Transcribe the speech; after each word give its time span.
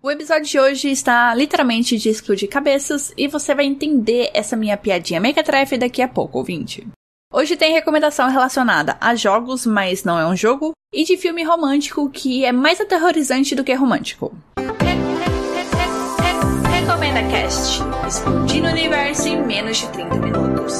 O 0.00 0.12
episódio 0.12 0.44
de 0.44 0.60
hoje 0.60 0.90
está 0.92 1.34
literalmente 1.34 1.98
de 1.98 2.08
explodir 2.08 2.48
cabeças 2.48 3.12
e 3.16 3.26
você 3.26 3.52
vai 3.52 3.64
entender 3.64 4.30
essa 4.32 4.54
minha 4.54 4.76
piadinha 4.76 5.18
mequetrefe 5.18 5.76
daqui 5.76 6.00
a 6.00 6.06
pouco, 6.06 6.38
ouvinte. 6.38 6.86
Hoje 7.32 7.56
tem 7.56 7.72
recomendação 7.72 8.30
relacionada 8.30 8.96
a 9.00 9.16
jogos, 9.16 9.66
mas 9.66 10.04
não 10.04 10.16
é 10.16 10.24
um 10.24 10.36
jogo, 10.36 10.70
e 10.94 11.02
de 11.04 11.16
filme 11.16 11.42
romântico 11.42 12.08
que 12.10 12.44
é 12.44 12.52
mais 12.52 12.80
aterrorizante 12.80 13.56
do 13.56 13.64
que 13.64 13.74
romântico. 13.74 14.32
Recomenda 16.70 17.20
Cast. 17.32 17.82
Explodindo 18.06 18.68
o 18.68 18.70
universo 18.70 19.26
em 19.26 19.44
menos 19.44 19.78
de 19.78 19.88
30 19.88 20.14
minutos. 20.14 20.74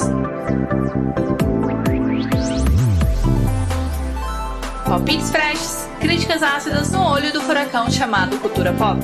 Palpites 4.85 5.29
freshes, 5.29 5.78
críticas 5.99 6.41
ácidas 6.41 6.91
no 6.91 7.03
olho 7.03 7.31
do 7.33 7.41
furacão 7.41 7.91
chamado 7.91 8.39
cultura 8.39 8.73
pop. 8.73 8.99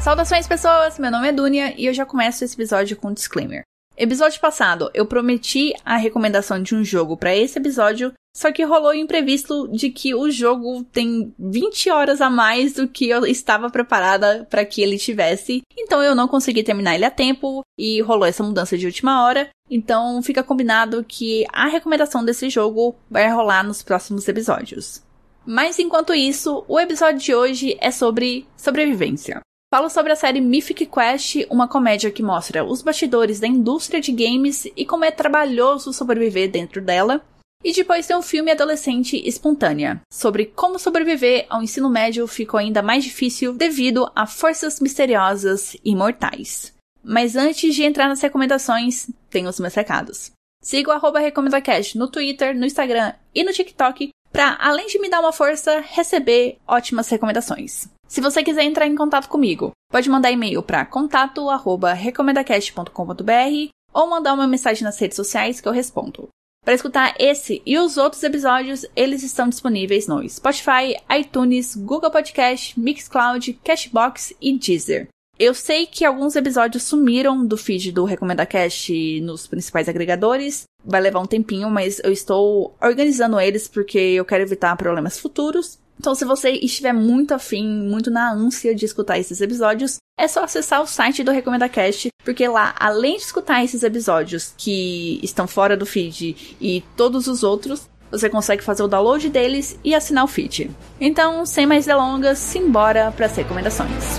Saudações 0.00 0.46
pessoas, 0.46 0.98
meu 0.98 1.10
nome 1.10 1.28
é 1.28 1.32
Dunia 1.32 1.74
e 1.80 1.86
eu 1.86 1.94
já 1.94 2.04
começo 2.04 2.44
esse 2.44 2.54
episódio 2.54 2.96
com 2.96 3.08
um 3.08 3.14
disclaimer. 3.14 3.62
Episódio 3.96 4.40
passado, 4.40 4.90
eu 4.92 5.06
prometi 5.06 5.74
a 5.84 5.96
recomendação 5.96 6.62
de 6.62 6.74
um 6.74 6.84
jogo 6.84 7.16
para 7.16 7.34
esse 7.34 7.58
episódio, 7.58 8.12
só 8.34 8.52
que 8.52 8.64
rolou 8.64 8.90
o 8.90 8.94
imprevisto 8.94 9.66
de 9.68 9.90
que 9.90 10.14
o 10.14 10.30
jogo 10.30 10.84
tem 10.84 11.34
20 11.38 11.90
horas 11.90 12.20
a 12.20 12.30
mais 12.30 12.74
do 12.74 12.86
que 12.86 13.08
eu 13.08 13.26
estava 13.26 13.68
preparada 13.68 14.46
para 14.48 14.64
que 14.64 14.82
ele 14.82 14.98
tivesse. 14.98 15.62
Então 15.76 16.02
eu 16.02 16.14
não 16.14 16.28
consegui 16.28 16.62
terminar 16.62 16.94
ele 16.94 17.04
a 17.04 17.10
tempo 17.10 17.62
e 17.78 18.00
rolou 18.00 18.26
essa 18.26 18.42
mudança 18.42 18.78
de 18.78 18.86
última 18.86 19.24
hora. 19.24 19.48
Então 19.68 20.22
fica 20.22 20.42
combinado 20.42 21.04
que 21.04 21.44
a 21.52 21.66
recomendação 21.66 22.24
desse 22.24 22.48
jogo 22.48 22.94
vai 23.10 23.28
rolar 23.28 23.64
nos 23.64 23.82
próximos 23.82 24.26
episódios. 24.28 25.02
Mas 25.44 25.78
enquanto 25.78 26.14
isso, 26.14 26.64
o 26.68 26.78
episódio 26.78 27.20
de 27.20 27.34
hoje 27.34 27.76
é 27.80 27.90
sobre 27.90 28.46
sobrevivência. 28.56 29.40
Falo 29.72 29.88
sobre 29.88 30.12
a 30.12 30.16
série 30.16 30.40
Mythic 30.40 30.86
Quest, 30.86 31.46
uma 31.48 31.68
comédia 31.68 32.10
que 32.10 32.22
mostra 32.22 32.64
os 32.64 32.82
bastidores 32.82 33.38
da 33.38 33.46
indústria 33.46 34.00
de 34.00 34.10
games 34.10 34.66
e 34.76 34.84
como 34.84 35.04
é 35.04 35.12
trabalhoso 35.12 35.92
sobreviver 35.92 36.50
dentro 36.50 36.82
dela. 36.82 37.24
E 37.62 37.72
depois 37.72 38.06
tem 38.06 38.16
um 38.16 38.22
filme 38.22 38.50
adolescente 38.50 39.20
Espontânea, 39.28 40.00
sobre 40.10 40.46
como 40.46 40.78
sobreviver 40.78 41.46
ao 41.50 41.62
ensino 41.62 41.90
médio 41.90 42.26
ficou 42.26 42.58
ainda 42.58 42.82
mais 42.82 43.04
difícil 43.04 43.52
devido 43.52 44.10
a 44.14 44.26
forças 44.26 44.80
misteriosas 44.80 45.76
e 45.84 45.94
mortais. 45.94 46.72
Mas 47.02 47.36
antes 47.36 47.74
de 47.74 47.84
entrar 47.84 48.08
nas 48.08 48.20
recomendações, 48.20 49.08
tem 49.28 49.46
os 49.46 49.60
meus 49.60 49.74
recados. 49.74 50.32
Siga 50.62 50.90
o 50.90 50.92
arroba 50.92 51.20
RecomendaCast 51.20 51.98
no 51.98 52.08
Twitter, 52.08 52.56
no 52.56 52.66
Instagram 52.66 53.14
e 53.34 53.42
no 53.42 53.52
TikTok 53.52 54.10
para, 54.32 54.56
além 54.60 54.86
de 54.86 54.98
me 54.98 55.10
dar 55.10 55.20
uma 55.20 55.32
força, 55.32 55.80
receber 55.80 56.58
ótimas 56.66 57.08
recomendações. 57.08 57.88
Se 58.06 58.20
você 58.20 58.42
quiser 58.42 58.64
entrar 58.64 58.86
em 58.86 58.94
contato 58.94 59.28
comigo, 59.28 59.72
pode 59.90 60.08
mandar 60.08 60.30
e-mail 60.30 60.62
para 60.62 60.86
contato@recomendacast.com.br 60.86 63.70
ou 63.92 64.08
mandar 64.08 64.34
uma 64.34 64.46
mensagem 64.46 64.84
nas 64.84 64.96
redes 64.98 65.16
sociais 65.16 65.60
que 65.60 65.68
eu 65.68 65.72
respondo. 65.72 66.28
Para 66.64 66.74
escutar 66.74 67.14
esse 67.18 67.62
e 67.64 67.78
os 67.78 67.96
outros 67.96 68.22
episódios, 68.22 68.84
eles 68.94 69.22
estão 69.22 69.48
disponíveis 69.48 70.06
no 70.06 70.26
Spotify, 70.28 70.94
iTunes, 71.18 71.74
Google 71.74 72.10
Podcast, 72.10 72.78
Mixcloud, 72.78 73.54
Cashbox 73.64 74.34
e 74.40 74.56
Deezer. 74.58 75.08
Eu 75.38 75.54
sei 75.54 75.86
que 75.86 76.04
alguns 76.04 76.36
episódios 76.36 76.82
sumiram 76.82 77.46
do 77.46 77.56
feed 77.56 77.92
do 77.92 78.04
Recomenda 78.04 78.44
Cast 78.44 79.20
nos 79.22 79.46
principais 79.46 79.88
agregadores. 79.88 80.64
Vai 80.84 81.00
levar 81.00 81.20
um 81.20 81.26
tempinho, 81.26 81.70
mas 81.70 81.98
eu 82.04 82.12
estou 82.12 82.76
organizando 82.78 83.40
eles 83.40 83.66
porque 83.66 83.98
eu 83.98 84.24
quero 84.26 84.42
evitar 84.42 84.76
problemas 84.76 85.18
futuros. 85.18 85.78
Então, 86.00 86.14
se 86.14 86.24
você 86.24 86.52
estiver 86.52 86.94
muito 86.94 87.34
afim, 87.34 87.62
muito 87.62 88.10
na 88.10 88.32
ânsia 88.32 88.74
de 88.74 88.86
escutar 88.86 89.18
esses 89.18 89.38
episódios, 89.42 89.98
é 90.18 90.26
só 90.26 90.44
acessar 90.44 90.80
o 90.80 90.86
site 90.86 91.22
do 91.22 91.30
Recomenda 91.30 91.68
Cast, 91.68 92.08
porque 92.24 92.48
lá, 92.48 92.74
além 92.80 93.18
de 93.18 93.24
escutar 93.24 93.62
esses 93.62 93.82
episódios 93.82 94.54
que 94.56 95.20
estão 95.22 95.46
fora 95.46 95.76
do 95.76 95.84
feed 95.84 96.56
e 96.58 96.82
todos 96.96 97.26
os 97.26 97.42
outros, 97.42 97.86
você 98.10 98.30
consegue 98.30 98.64
fazer 98.64 98.82
o 98.82 98.88
download 98.88 99.28
deles 99.28 99.78
e 99.84 99.94
assinar 99.94 100.24
o 100.24 100.26
feed. 100.26 100.70
Então, 100.98 101.44
sem 101.44 101.66
mais 101.66 101.84
delongas, 101.84 102.38
simbora 102.38 103.12
para 103.14 103.26
as 103.26 103.36
recomendações. 103.36 104.18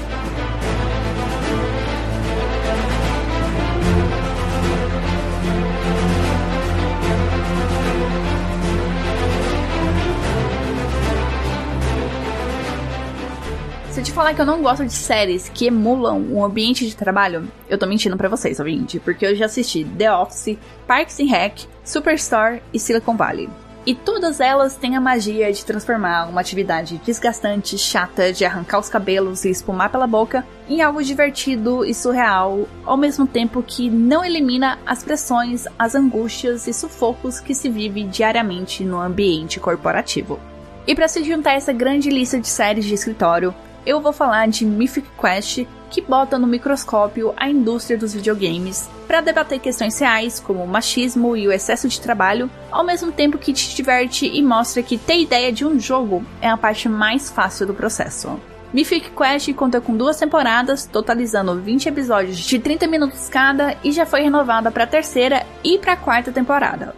Eu 14.02 14.06
te 14.06 14.12
falar 14.14 14.34
que 14.34 14.42
eu 14.42 14.48
não 14.48 14.64
gosto 14.64 14.84
de 14.84 14.94
séries 14.94 15.48
que 15.48 15.68
emulam 15.68 16.20
um 16.20 16.44
ambiente 16.44 16.88
de 16.88 16.96
trabalho, 16.96 17.48
eu 17.70 17.78
tô 17.78 17.86
mentindo 17.86 18.18
para 18.18 18.28
vocês, 18.28 18.60
ouvinte, 18.60 19.00
porque 19.00 19.24
eu 19.24 19.36
já 19.36 19.46
assisti 19.46 19.86
The 19.86 20.12
Office, 20.12 20.58
Parks 20.88 21.20
and 21.20 21.30
Rec, 21.30 21.66
Superstore 21.86 22.64
e 22.74 22.80
Silicon 22.80 23.16
Valley. 23.16 23.48
E 23.86 23.94
todas 23.94 24.40
elas 24.40 24.76
têm 24.76 24.96
a 24.96 25.00
magia 25.00 25.54
de 25.54 25.64
transformar 25.64 26.28
uma 26.28 26.42
atividade 26.42 27.00
desgastante, 27.06 27.78
chata, 27.78 28.34
de 28.34 28.44
arrancar 28.44 28.80
os 28.80 28.90
cabelos 28.90 29.46
e 29.46 29.52
espumar 29.52 29.92
pela 29.92 30.08
boca, 30.08 30.44
em 30.68 30.82
algo 30.82 31.04
divertido 31.04 31.86
e 31.86 31.94
surreal, 31.94 32.68
ao 32.84 32.98
mesmo 32.98 33.28
tempo 33.28 33.62
que 33.62 33.88
não 33.88 34.26
elimina 34.26 34.80
as 34.84 35.04
pressões, 35.04 35.68
as 35.78 35.94
angústias 35.94 36.66
e 36.66 36.74
sufocos 36.74 37.40
que 37.40 37.54
se 37.54 37.70
vive 37.70 38.04
diariamente 38.06 38.84
no 38.84 39.00
ambiente 39.00 39.60
corporativo. 39.60 40.40
E 40.88 40.96
para 40.96 41.08
se 41.08 41.24
juntar 41.24 41.52
a 41.52 41.54
essa 41.54 41.72
grande 41.72 42.10
lista 42.10 42.40
de 42.40 42.48
séries 42.48 42.86
de 42.86 42.96
escritório, 42.96 43.54
eu 43.86 44.02
vou 44.02 44.14
falar 44.14 44.48
de 44.48 44.66
Mythic 44.66 45.08
Quest, 45.20 45.66
que 45.90 46.02
bota 46.02 46.40
no 46.40 46.48
microscópio 46.48 47.34
a 47.36 47.50
indústria 47.50 47.98
dos 47.98 48.14
videogames 48.14 48.90
para 49.08 49.22
debater 49.22 49.60
questões 49.60 50.00
reais 50.00 50.40
como 50.40 50.64
o 50.64 50.68
machismo 50.68 51.36
e 51.36 51.48
o 51.48 51.52
excesso 51.52 51.88
de 51.88 52.00
trabalho, 52.00 52.50
ao 52.72 52.84
mesmo 52.84 53.12
tempo 53.12 53.38
que 53.38 53.52
te 53.52 53.76
diverte 53.76 54.26
e 54.26 54.42
mostra 54.42 54.82
que 54.82 54.98
ter 54.98 55.20
ideia 55.20 55.52
de 55.52 55.66
um 55.66 55.80
jogo 55.80 56.24
é 56.42 56.50
a 56.50 56.58
parte 56.58 56.88
mais 56.88 57.30
fácil 57.30 57.68
do 57.68 57.74
processo. 57.74 58.40
Mythic 58.74 59.12
Quest 59.12 59.54
conta 59.54 59.82
com 59.82 59.98
duas 59.98 60.18
temporadas, 60.18 60.86
totalizando 60.86 61.60
20 61.60 61.90
episódios 61.90 62.38
de 62.38 62.58
30 62.58 62.88
minutos 62.88 63.28
cada 63.28 63.76
e 63.84 63.92
já 63.92 64.06
foi 64.06 64.22
renovada 64.22 64.72
para 64.72 64.86
a 64.86 64.88
terceira 64.88 65.46
e 65.62 65.78
para 65.78 65.94
a 65.94 65.98
quarta 65.98 66.32
temporada. 66.32 66.96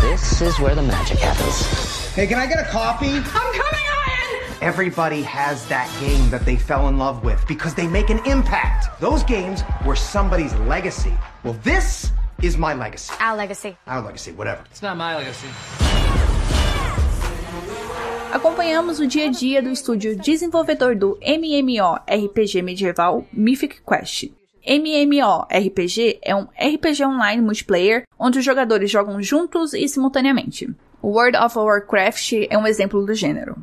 This 0.00 0.40
is 0.40 0.58
where 0.58 0.74
the 0.74 0.82
magic 0.82 1.22
happens. 1.22 1.83
Hey, 2.14 2.28
can 2.28 2.38
I 2.38 2.46
get 2.46 2.60
a 2.60 2.70
coffee? 2.70 3.10
I'm 3.10 3.24
coming, 3.58 3.82
Ian! 3.82 4.54
Everybody 4.62 5.22
has 5.22 5.66
that 5.66 5.90
game 5.98 6.30
that 6.30 6.44
they 6.44 6.54
fell 6.54 6.86
in 6.86 6.96
love 6.96 7.24
with 7.24 7.44
because 7.48 7.74
they 7.74 7.88
make 7.88 8.08
an 8.08 8.20
impact. 8.24 8.86
Those 9.00 9.24
games 9.24 9.64
were 9.84 9.96
somebody's 9.96 10.54
legacy. 10.70 11.10
Well, 11.42 11.58
this 11.64 12.12
is 12.40 12.56
my 12.56 12.72
legacy. 12.72 13.12
Our 13.18 13.36
legacy. 13.36 13.76
Our 13.88 14.00
legacy, 14.00 14.30
whatever. 14.30 14.62
It's 14.70 14.80
not 14.80 14.96
my 14.96 15.16
legacy. 15.16 15.48
Acompanhamos 18.30 19.00
o 19.00 19.08
dia 19.08 19.26
a 19.26 19.30
dia 19.32 19.60
do 19.60 19.70
estúdio 19.70 20.14
desenvolvedor 20.14 20.94
do 20.94 21.18
MMORPG 21.20 22.62
medieval 22.62 23.26
Mythic 23.32 23.82
Quest. 23.84 24.30
MMORPG 24.64 26.20
é 26.22 26.32
um 26.36 26.46
RPG 26.56 27.02
online 27.02 27.42
multiplayer 27.42 28.04
onde 28.16 28.38
os 28.38 28.44
jogadores 28.44 28.88
jogam 28.88 29.20
juntos 29.20 29.74
e 29.74 29.88
simultaneamente. 29.88 30.70
World 31.04 31.36
of 31.36 31.58
Warcraft 31.58 32.32
é 32.48 32.56
um 32.56 32.66
exemplo 32.66 33.04
do 33.04 33.14
gênero. 33.14 33.62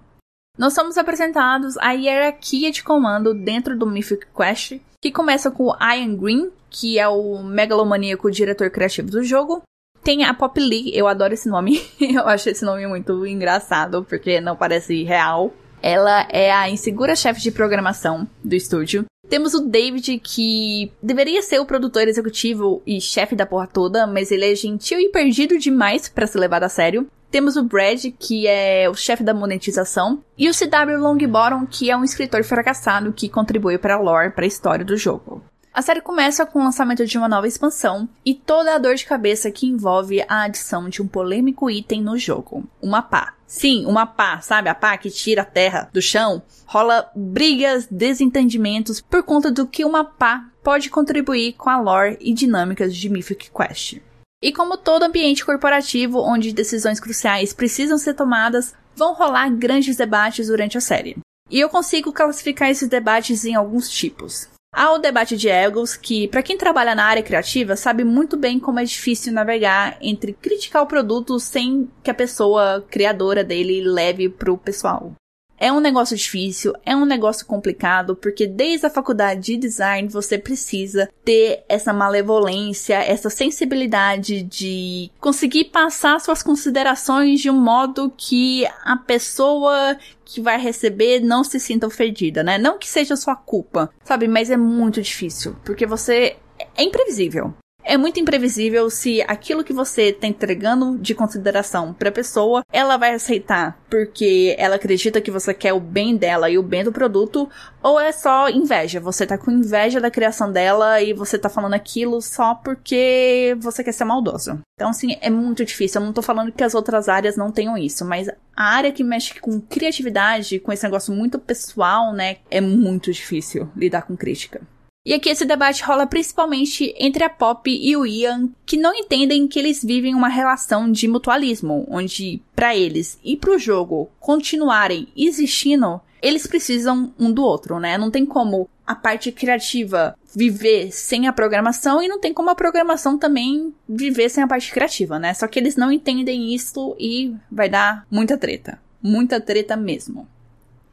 Nós 0.60 0.74
somos 0.74 0.96
apresentados 0.96 1.76
a 1.80 1.92
hierarquia 1.92 2.72
de 2.72 2.84
comando 2.84 3.34
dentro 3.34 3.76
do 3.76 3.88
Mythic 3.88 4.28
Quest, 4.28 4.80
que 5.02 5.12
começa 5.12 5.50
com 5.50 5.76
Ian 5.82 6.16
Green, 6.16 6.52
que 6.70 7.00
é 7.00 7.08
o 7.08 7.42
megalomaníaco 7.42 8.30
diretor 8.30 8.70
criativo 8.70 9.10
do 9.10 9.24
jogo. 9.24 9.64
Tem 10.04 10.24
a 10.24 10.36
Pop 10.36 10.60
Lee, 10.60 10.96
eu 10.96 11.08
adoro 11.08 11.34
esse 11.34 11.50
nome, 11.50 11.82
eu 12.00 12.28
acho 12.28 12.48
esse 12.50 12.64
nome 12.64 12.86
muito 12.86 13.26
engraçado, 13.26 14.06
porque 14.08 14.40
não 14.40 14.56
parece 14.56 15.04
real. 15.04 15.52
Ela 15.82 16.28
é 16.30 16.52
a 16.52 16.70
insegura 16.70 17.16
chefe 17.16 17.42
de 17.42 17.52
programação 17.52 18.28
do 18.44 18.54
estúdio. 18.54 19.06
Temos 19.32 19.54
o 19.54 19.62
David, 19.62 20.20
que 20.20 20.92
deveria 21.02 21.42
ser 21.42 21.58
o 21.60 21.66
produtor 21.66 22.06
executivo 22.06 22.84
e 22.86 23.00
chefe 23.00 23.34
da 23.34 23.46
porra 23.46 23.66
toda, 23.66 24.06
mas 24.06 24.30
ele 24.30 24.52
é 24.52 24.54
gentil 24.54 25.00
e 25.00 25.08
perdido 25.08 25.58
demais 25.58 26.10
para 26.10 26.28
ser 26.28 26.38
levado 26.38 26.64
a 26.64 26.70
sério. 26.70 27.08
Temos 27.32 27.56
o 27.56 27.64
Brad, 27.64 28.08
que 28.20 28.46
é 28.46 28.90
o 28.90 28.94
chefe 28.94 29.24
da 29.24 29.34
monetização, 29.34 30.22
e 30.38 30.50
o 30.50 30.54
CW 30.54 31.00
Longbottom, 31.00 31.66
que 31.66 31.90
é 31.90 31.96
um 31.96 32.04
escritor 32.04 32.44
fracassado 32.44 33.14
que 33.14 33.30
contribui 33.30 33.78
para 33.78 33.96
a 33.96 34.02
lore, 34.02 34.32
para 34.32 34.44
a 34.44 34.48
história 34.48 34.84
do 34.84 34.98
jogo. 34.98 35.42
A 35.74 35.82
série 35.82 36.02
começa 36.02 36.46
com 36.46 36.60
o 36.60 36.64
lançamento 36.66 37.06
de 37.06 37.18
uma 37.18 37.30
nova 37.30 37.48
expansão 37.48 38.10
e 38.26 38.36
toda 38.36 38.76
a 38.76 38.78
dor 38.78 38.96
de 38.96 39.06
cabeça 39.06 39.50
que 39.50 39.66
envolve 39.66 40.22
a 40.28 40.44
adição 40.44 40.90
de 40.90 41.02
um 41.02 41.08
polêmico 41.08 41.72
item 41.72 42.02
no 42.02 42.18
jogo, 42.18 42.66
uma 42.82 43.02
pá. 43.02 43.34
Sim, 43.52 43.86
uma 43.86 44.06
pá, 44.06 44.40
sabe? 44.40 44.70
A 44.70 44.74
pá 44.74 44.98
que 44.98 45.12
tira 45.12 45.42
a 45.42 45.46
terra 45.46 45.90
do 45.92 46.02
chão. 46.02 46.42
Rola 46.66 47.12
brigas, 47.14 47.86
desentendimentos 47.92 49.02
por 49.02 49.24
conta 49.24 49.52
do 49.52 49.68
que 49.68 49.84
uma 49.84 50.06
pá 50.06 50.46
pode 50.64 50.90
contribuir 50.90 51.52
com 51.58 51.70
a 51.70 51.78
lore 51.78 52.18
e 52.22 52.34
dinâmicas 52.34 52.96
de 52.96 53.10
Mythic 53.10 53.52
Quest. 53.52 53.98
E 54.42 54.54
como 54.54 54.78
todo 54.78 55.04
ambiente 55.04 55.44
corporativo 55.44 56.18
onde 56.20 56.54
decisões 56.54 56.98
cruciais 56.98 57.52
precisam 57.52 57.98
ser 57.98 58.14
tomadas, 58.14 58.74
vão 58.96 59.14
rolar 59.14 59.50
grandes 59.50 59.98
debates 59.98 60.48
durante 60.48 60.78
a 60.78 60.82
série. 60.82 61.18
E 61.50 61.60
eu 61.60 61.68
consigo 61.68 62.14
classificar 62.14 62.70
esses 62.70 62.88
debates 62.88 63.44
em 63.44 63.54
alguns 63.54 63.90
tipos. 63.90 64.48
Há 64.74 64.94
o 64.94 65.00
debate 65.00 65.36
de 65.36 65.50
egos, 65.50 65.98
que, 65.98 66.30
para 66.30 66.42
quem 66.42 66.58
trabalha 66.58 66.96
na 66.96 67.04
área 67.04 67.22
criativa, 67.22 67.76
sabe 67.76 68.06
muito 68.06 68.38
bem 68.38 68.58
como 68.58 68.80
é 68.80 68.86
difícil 68.86 69.34
navegar 69.34 69.98
entre 70.02 70.32
criticar 70.32 70.82
o 70.82 70.88
produto 70.88 71.38
sem 71.42 71.90
que 72.02 72.10
a 72.10 72.14
pessoa 72.14 72.86
criadora 72.90 73.44
dele 73.44 73.82
leve 73.82 74.30
pro 74.30 74.58
pessoal. 74.58 75.12
É 75.62 75.72
um 75.72 75.80
negócio 75.80 76.18
difícil, 76.18 76.74
é 76.84 76.96
um 76.96 77.06
negócio 77.06 77.46
complicado, 77.46 78.16
porque 78.16 78.48
desde 78.48 78.88
a 78.88 78.90
faculdade 78.90 79.42
de 79.42 79.58
design 79.58 80.08
você 80.08 80.36
precisa 80.36 81.08
ter 81.24 81.64
essa 81.70 81.94
malevolência, 81.94 82.96
essa 82.96 83.30
sensibilidade 83.30 84.42
de 84.42 85.12
conseguir 85.20 85.66
passar 85.66 86.20
suas 86.20 86.42
considerações 86.42 87.42
de 87.42 87.52
um 87.52 87.62
modo 87.62 88.12
que 88.18 88.66
a 88.84 88.98
pessoa 88.98 89.96
que 90.26 90.42
vai 90.42 90.60
receber 90.60 91.20
não 91.20 91.44
se 91.44 91.60
sinta 91.60 91.86
ofendida, 91.86 92.42
né? 92.42 92.58
Não 92.58 92.80
que 92.80 92.90
seja 92.90 93.16
sua 93.16 93.36
culpa, 93.36 93.94
sabe? 94.04 94.28
Mas 94.28 94.50
é 94.50 94.58
muito 94.58 95.00
difícil, 95.00 95.56
porque 95.64 95.86
você 95.86 96.38
é 96.76 96.84
imprevisível. 96.84 97.54
É 97.92 97.98
muito 97.98 98.22
imprevisível 98.22 98.90
se 98.90 99.22
aquilo 99.24 99.66
que 99.66 99.74
você 99.74 100.04
está 100.04 100.26
entregando 100.26 100.98
de 100.98 101.14
consideração 101.14 101.94
para 101.94 102.08
a 102.08 102.12
pessoa, 102.14 102.64
ela 102.72 102.96
vai 102.96 103.14
aceitar 103.14 103.78
porque 103.90 104.56
ela 104.58 104.78
acredita 104.78 105.20
que 105.20 105.30
você 105.30 105.54
quer 105.54 105.74
o 105.74 105.80
bem 105.82 106.16
dela 106.16 106.50
e 106.50 106.58
o 106.58 106.64
bem 106.64 106.86
do 106.86 106.94
produto, 106.94 107.50
ou 107.84 108.00
é 108.00 108.14
só 108.14 108.48
inveja. 108.48 109.02
Você 109.02 109.28
tá 109.28 109.38
com 109.38 109.52
inveja 109.52 110.00
da 110.00 110.10
criação 110.10 110.50
dela 110.50 111.02
e 111.02 111.12
você 111.12 111.38
tá 111.38 111.50
falando 111.50 111.74
aquilo 111.74 112.22
só 112.22 112.56
porque 112.56 113.58
você 113.60 113.84
quer 113.84 113.92
ser 113.92 114.06
maldoso. 114.06 114.62
Então, 114.76 114.92
assim, 114.92 115.18
é 115.20 115.30
muito 115.30 115.66
difícil. 115.66 116.00
Eu 116.00 116.06
não 116.06 116.14
tô 116.14 116.22
falando 116.22 116.54
que 116.54 116.64
as 116.64 116.74
outras 116.74 117.10
áreas 117.10 117.36
não 117.36 117.52
tenham 117.52 117.78
isso, 117.78 118.06
mas 118.06 118.30
a 118.56 118.64
área 118.64 118.94
que 118.94 119.04
mexe 119.04 119.38
com 119.42 119.60
criatividade, 119.60 120.60
com 120.60 120.72
esse 120.72 120.86
negócio 120.86 121.14
muito 121.14 121.38
pessoal, 121.38 122.14
né, 122.14 122.38
é 122.50 122.62
muito 122.62 123.12
difícil 123.12 123.70
lidar 123.76 124.04
com 124.04 124.16
crítica. 124.16 124.62
E 125.04 125.16
aqui 125.16 125.30
esse 125.30 125.46
debate 125.46 125.84
rola 125.84 126.06
principalmente 126.06 126.94
entre 126.96 127.24
a 127.24 127.30
Pop 127.30 127.68
e 127.68 127.98
o 127.98 128.06
Ian, 128.06 128.50
que 128.64 128.78
não 128.78 128.94
entendem 128.94 129.48
que 129.48 129.58
eles 129.58 129.84
vivem 129.84 130.14
uma 130.14 130.28
relação 130.28 130.92
de 130.92 131.08
mutualismo, 131.08 131.88
onde 131.90 132.40
para 132.56 132.76
eles 132.76 133.20
e 133.24 133.36
para 133.36 133.56
o 133.56 133.58
jogo 133.58 134.12
continuarem 134.20 135.08
existindo, 135.18 136.00
eles 136.22 136.46
precisam 136.46 137.12
um 137.20 137.32
do 137.32 137.42
outro, 137.42 137.80
né? 137.80 137.98
Não 137.98 138.12
tem 138.12 138.24
como 138.28 138.70
a 138.86 138.94
parte 138.94 139.32
criativa 139.32 140.16
viver 140.36 140.92
sem 140.92 141.28
a 141.28 141.34
programação 141.34 142.00
e 142.04 142.08
não 142.08 142.20
tem 142.20 142.32
como 142.32 142.52
a 142.52 142.56
programação 142.56 143.18
também 143.18 143.74
viver 143.90 144.30
sem 144.30 144.44
a 144.44 144.48
parte 144.48 144.72
criativa, 144.72 145.18
né? 145.18 145.34
Só 145.34 145.48
que 145.48 145.58
eles 145.58 145.76
não 145.76 145.92
entendem 145.92 146.54
isso 146.54 146.96
e 147.00 147.34
vai 147.52 147.68
dar 147.68 148.06
muita 148.12 148.38
treta. 148.38 148.80
Muita 149.02 149.42
treta 149.42 149.76
mesmo. 149.76 150.28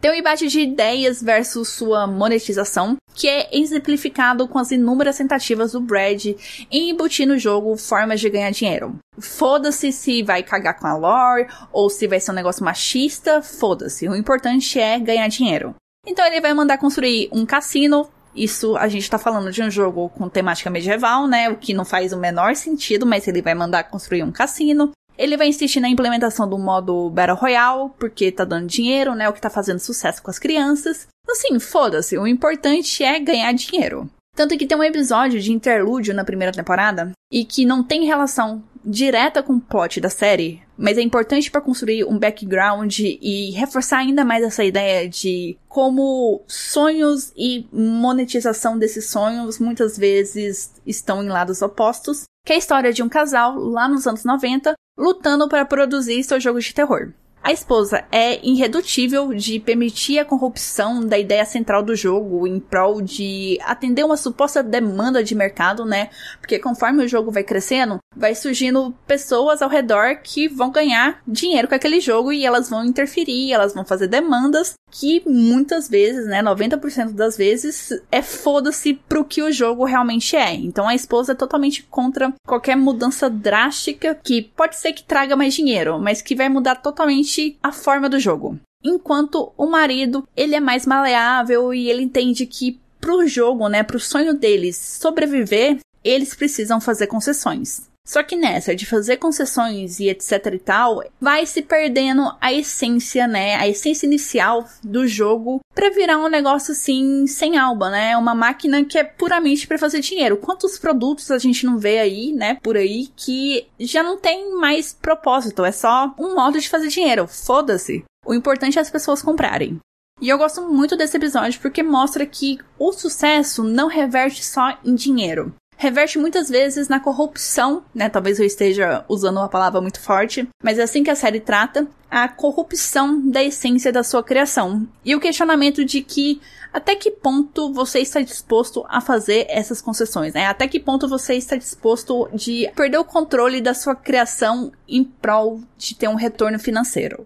Tem 0.00 0.12
o 0.12 0.14
embate 0.14 0.46
de 0.46 0.60
ideias 0.60 1.20
versus 1.20 1.68
sua 1.70 2.06
monetização, 2.06 2.96
que 3.14 3.28
é 3.28 3.48
exemplificado 3.52 4.46
com 4.46 4.56
as 4.56 4.70
inúmeras 4.70 5.16
tentativas 5.16 5.72
do 5.72 5.80
Brad 5.80 6.24
em 6.70 6.90
embutir 6.90 7.26
no 7.26 7.36
jogo 7.36 7.76
formas 7.76 8.20
de 8.20 8.30
ganhar 8.30 8.50
dinheiro. 8.52 8.96
Foda-se 9.18 9.90
se 9.90 10.22
vai 10.22 10.44
cagar 10.44 10.78
com 10.78 10.86
a 10.86 10.96
lore 10.96 11.48
ou 11.72 11.90
se 11.90 12.06
vai 12.06 12.20
ser 12.20 12.30
um 12.30 12.34
negócio 12.34 12.64
machista, 12.64 13.42
foda-se. 13.42 14.08
O 14.08 14.14
importante 14.14 14.78
é 14.78 15.00
ganhar 15.00 15.26
dinheiro. 15.26 15.74
Então 16.06 16.24
ele 16.24 16.40
vai 16.40 16.54
mandar 16.54 16.78
construir 16.78 17.28
um 17.32 17.44
cassino. 17.44 18.08
Isso 18.36 18.76
a 18.76 18.86
gente 18.86 19.10
tá 19.10 19.18
falando 19.18 19.50
de 19.50 19.60
um 19.64 19.70
jogo 19.70 20.10
com 20.10 20.28
temática 20.28 20.70
medieval, 20.70 21.26
né? 21.26 21.50
O 21.50 21.56
que 21.56 21.74
não 21.74 21.84
faz 21.84 22.12
o 22.12 22.16
menor 22.16 22.54
sentido, 22.54 23.04
mas 23.04 23.26
ele 23.26 23.42
vai 23.42 23.54
mandar 23.54 23.82
construir 23.84 24.22
um 24.22 24.30
cassino. 24.30 24.92
Ele 25.18 25.36
vai 25.36 25.48
insistir 25.48 25.80
na 25.80 25.88
implementação 25.88 26.48
do 26.48 26.56
modo 26.56 27.10
Battle 27.10 27.36
Royale, 27.36 27.90
porque 27.98 28.30
tá 28.30 28.44
dando 28.44 28.68
dinheiro, 28.68 29.16
né? 29.16 29.28
O 29.28 29.32
que 29.32 29.40
tá 29.40 29.50
fazendo 29.50 29.80
sucesso 29.80 30.22
com 30.22 30.30
as 30.30 30.38
crianças. 30.38 31.08
Assim, 31.28 31.58
foda-se, 31.58 32.16
o 32.16 32.26
importante 32.26 33.02
é 33.02 33.18
ganhar 33.18 33.52
dinheiro. 33.52 34.08
Tanto 34.36 34.56
que 34.56 34.66
tem 34.66 34.78
um 34.78 34.84
episódio 34.84 35.40
de 35.40 35.52
interlúdio 35.52 36.14
na 36.14 36.24
primeira 36.24 36.52
temporada 36.52 37.10
e 37.32 37.44
que 37.44 37.66
não 37.66 37.82
tem 37.82 38.04
relação 38.04 38.62
direta 38.84 39.42
com 39.42 39.54
o 39.54 39.60
plot 39.60 40.00
da 40.00 40.08
série, 40.08 40.62
mas 40.76 40.96
é 40.96 41.02
importante 41.02 41.50
para 41.50 41.60
construir 41.60 42.04
um 42.04 42.16
background 42.16 43.00
e 43.00 43.50
reforçar 43.50 43.98
ainda 43.98 44.24
mais 44.24 44.44
essa 44.44 44.64
ideia 44.64 45.08
de 45.08 45.58
como 45.68 46.42
sonhos 46.46 47.32
e 47.36 47.66
monetização 47.72 48.78
desses 48.78 49.10
sonhos 49.10 49.58
muitas 49.58 49.98
vezes 49.98 50.72
estão 50.86 51.22
em 51.22 51.28
lados 51.28 51.60
opostos, 51.60 52.22
que 52.46 52.52
é 52.52 52.56
a 52.56 52.58
história 52.58 52.92
de 52.92 53.02
um 53.02 53.08
casal 53.08 53.56
lá 53.56 53.88
nos 53.88 54.06
anos 54.06 54.24
90 54.24 54.74
lutando 54.98 55.48
para 55.48 55.64
produzir 55.64 56.24
seu 56.24 56.40
jogo 56.40 56.60
de 56.60 56.74
terror. 56.74 57.12
A 57.42 57.52
esposa 57.52 58.04
é 58.10 58.44
irredutível 58.46 59.32
de 59.32 59.58
permitir 59.58 60.18
a 60.18 60.24
corrupção 60.24 61.04
da 61.06 61.18
ideia 61.18 61.44
central 61.44 61.82
do 61.82 61.96
jogo 61.96 62.46
em 62.46 62.60
prol 62.60 63.00
de 63.00 63.58
atender 63.62 64.04
uma 64.04 64.16
suposta 64.16 64.62
demanda 64.62 65.22
de 65.22 65.34
mercado, 65.34 65.84
né? 65.84 66.10
Porque 66.40 66.58
conforme 66.58 67.04
o 67.04 67.08
jogo 67.08 67.30
vai 67.30 67.42
crescendo, 67.42 67.98
vai 68.14 68.34
surgindo 68.34 68.94
pessoas 69.06 69.62
ao 69.62 69.68
redor 69.68 70.16
que 70.22 70.48
vão 70.48 70.70
ganhar 70.70 71.22
dinheiro 71.26 71.68
com 71.68 71.74
aquele 71.74 72.00
jogo 72.00 72.32
e 72.32 72.44
elas 72.44 72.68
vão 72.68 72.84
interferir, 72.84 73.52
elas 73.52 73.72
vão 73.72 73.84
fazer 73.84 74.08
demandas 74.08 74.74
que 74.90 75.22
muitas 75.26 75.88
vezes, 75.88 76.26
né, 76.26 76.42
90% 76.42 77.12
das 77.12 77.36
vezes 77.36 77.90
é 78.10 78.22
foda-se 78.22 78.94
pro 79.08 79.24
que 79.24 79.42
o 79.42 79.52
jogo 79.52 79.84
realmente 79.84 80.34
é. 80.34 80.54
Então 80.54 80.88
a 80.88 80.94
esposa 80.94 81.32
é 81.32 81.34
totalmente 81.34 81.82
contra 81.84 82.32
qualquer 82.46 82.76
mudança 82.76 83.28
drástica 83.28 84.14
que 84.14 84.42
pode 84.42 84.76
ser 84.76 84.92
que 84.92 85.02
traga 85.02 85.36
mais 85.36 85.54
dinheiro, 85.54 85.98
mas 85.98 86.22
que 86.22 86.34
vai 86.34 86.48
mudar 86.48 86.76
totalmente 86.76 87.37
a 87.62 87.72
forma 87.72 88.08
do 88.08 88.18
jogo. 88.18 88.58
Enquanto 88.82 89.52
o 89.56 89.66
marido, 89.66 90.26
ele 90.36 90.54
é 90.54 90.60
mais 90.60 90.86
maleável 90.86 91.74
e 91.74 91.90
ele 91.90 92.02
entende 92.02 92.46
que 92.46 92.78
pro 93.00 93.26
jogo, 93.26 93.68
né, 93.68 93.82
pro 93.82 93.98
sonho 93.98 94.34
deles 94.34 94.76
sobreviver, 94.76 95.78
eles 96.04 96.34
precisam 96.34 96.80
fazer 96.80 97.06
concessões. 97.06 97.88
Só 98.08 98.22
que 98.22 98.36
nessa 98.36 98.74
de 98.74 98.86
fazer 98.86 99.18
concessões 99.18 100.00
e 100.00 100.08
etc 100.08 100.46
e 100.54 100.58
tal, 100.58 101.04
vai 101.20 101.44
se 101.44 101.60
perdendo 101.60 102.34
a 102.40 102.50
essência, 102.50 103.26
né? 103.26 103.56
A 103.56 103.68
essência 103.68 104.06
inicial 104.06 104.66
do 104.82 105.06
jogo 105.06 105.60
para 105.74 105.90
virar 105.90 106.16
um 106.16 106.26
negócio 106.26 106.72
assim 106.72 107.26
sem 107.26 107.58
alma, 107.58 107.90
né? 107.90 108.16
Uma 108.16 108.34
máquina 108.34 108.82
que 108.82 108.96
é 108.96 109.04
puramente 109.04 109.66
para 109.66 109.76
fazer 109.76 110.00
dinheiro. 110.00 110.38
Quantos 110.38 110.78
produtos 110.78 111.30
a 111.30 111.36
gente 111.36 111.66
não 111.66 111.76
vê 111.76 111.98
aí, 111.98 112.32
né? 112.32 112.56
Por 112.62 112.78
aí 112.78 113.08
que 113.14 113.66
já 113.78 114.02
não 114.02 114.16
tem 114.16 114.54
mais 114.54 114.94
propósito, 114.94 115.62
é 115.62 115.70
só 115.70 116.14
um 116.18 116.34
modo 116.34 116.58
de 116.58 116.68
fazer 116.70 116.88
dinheiro. 116.88 117.28
Foda-se. 117.28 118.02
O 118.24 118.32
importante 118.32 118.78
é 118.78 118.80
as 118.80 118.90
pessoas 118.90 119.20
comprarem. 119.20 119.78
E 120.18 120.30
eu 120.30 120.38
gosto 120.38 120.62
muito 120.62 120.96
desse 120.96 121.18
episódio 121.18 121.60
porque 121.60 121.82
mostra 121.82 122.24
que 122.24 122.58
o 122.78 122.90
sucesso 122.90 123.62
não 123.62 123.86
reverte 123.86 124.42
só 124.42 124.78
em 124.82 124.94
dinheiro 124.94 125.54
reverte 125.78 126.18
muitas 126.18 126.50
vezes 126.50 126.88
na 126.88 126.98
corrupção, 126.98 127.84
né? 127.94 128.08
Talvez 128.08 128.40
eu 128.40 128.44
esteja 128.44 129.04
usando 129.08 129.36
uma 129.36 129.48
palavra 129.48 129.80
muito 129.80 130.00
forte, 130.00 130.46
mas 130.60 130.76
é 130.76 130.82
assim 130.82 131.04
que 131.04 131.10
a 131.10 131.14
série 131.14 131.38
trata 131.38 131.86
a 132.10 132.28
corrupção 132.28 133.20
da 133.30 133.42
essência 133.42 133.92
da 133.92 134.02
sua 134.02 134.22
criação 134.22 134.86
e 135.04 135.14
o 135.14 135.20
questionamento 135.20 135.84
de 135.84 136.02
que 136.02 136.40
até 136.72 136.96
que 136.96 137.12
ponto 137.12 137.72
você 137.72 138.00
está 138.00 138.20
disposto 138.20 138.84
a 138.88 139.00
fazer 139.00 139.46
essas 139.48 139.80
concessões, 139.80 140.34
né? 140.34 140.46
Até 140.46 140.66
que 140.66 140.80
ponto 140.80 141.08
você 141.08 141.34
está 141.34 141.56
disposto 141.56 142.28
de 142.34 142.70
perder 142.74 142.98
o 142.98 143.04
controle 143.04 143.60
da 143.60 143.72
sua 143.72 143.94
criação 143.94 144.72
em 144.88 145.04
prol 145.04 145.60
de 145.76 145.94
ter 145.94 146.08
um 146.08 146.16
retorno 146.16 146.58
financeiro. 146.58 147.24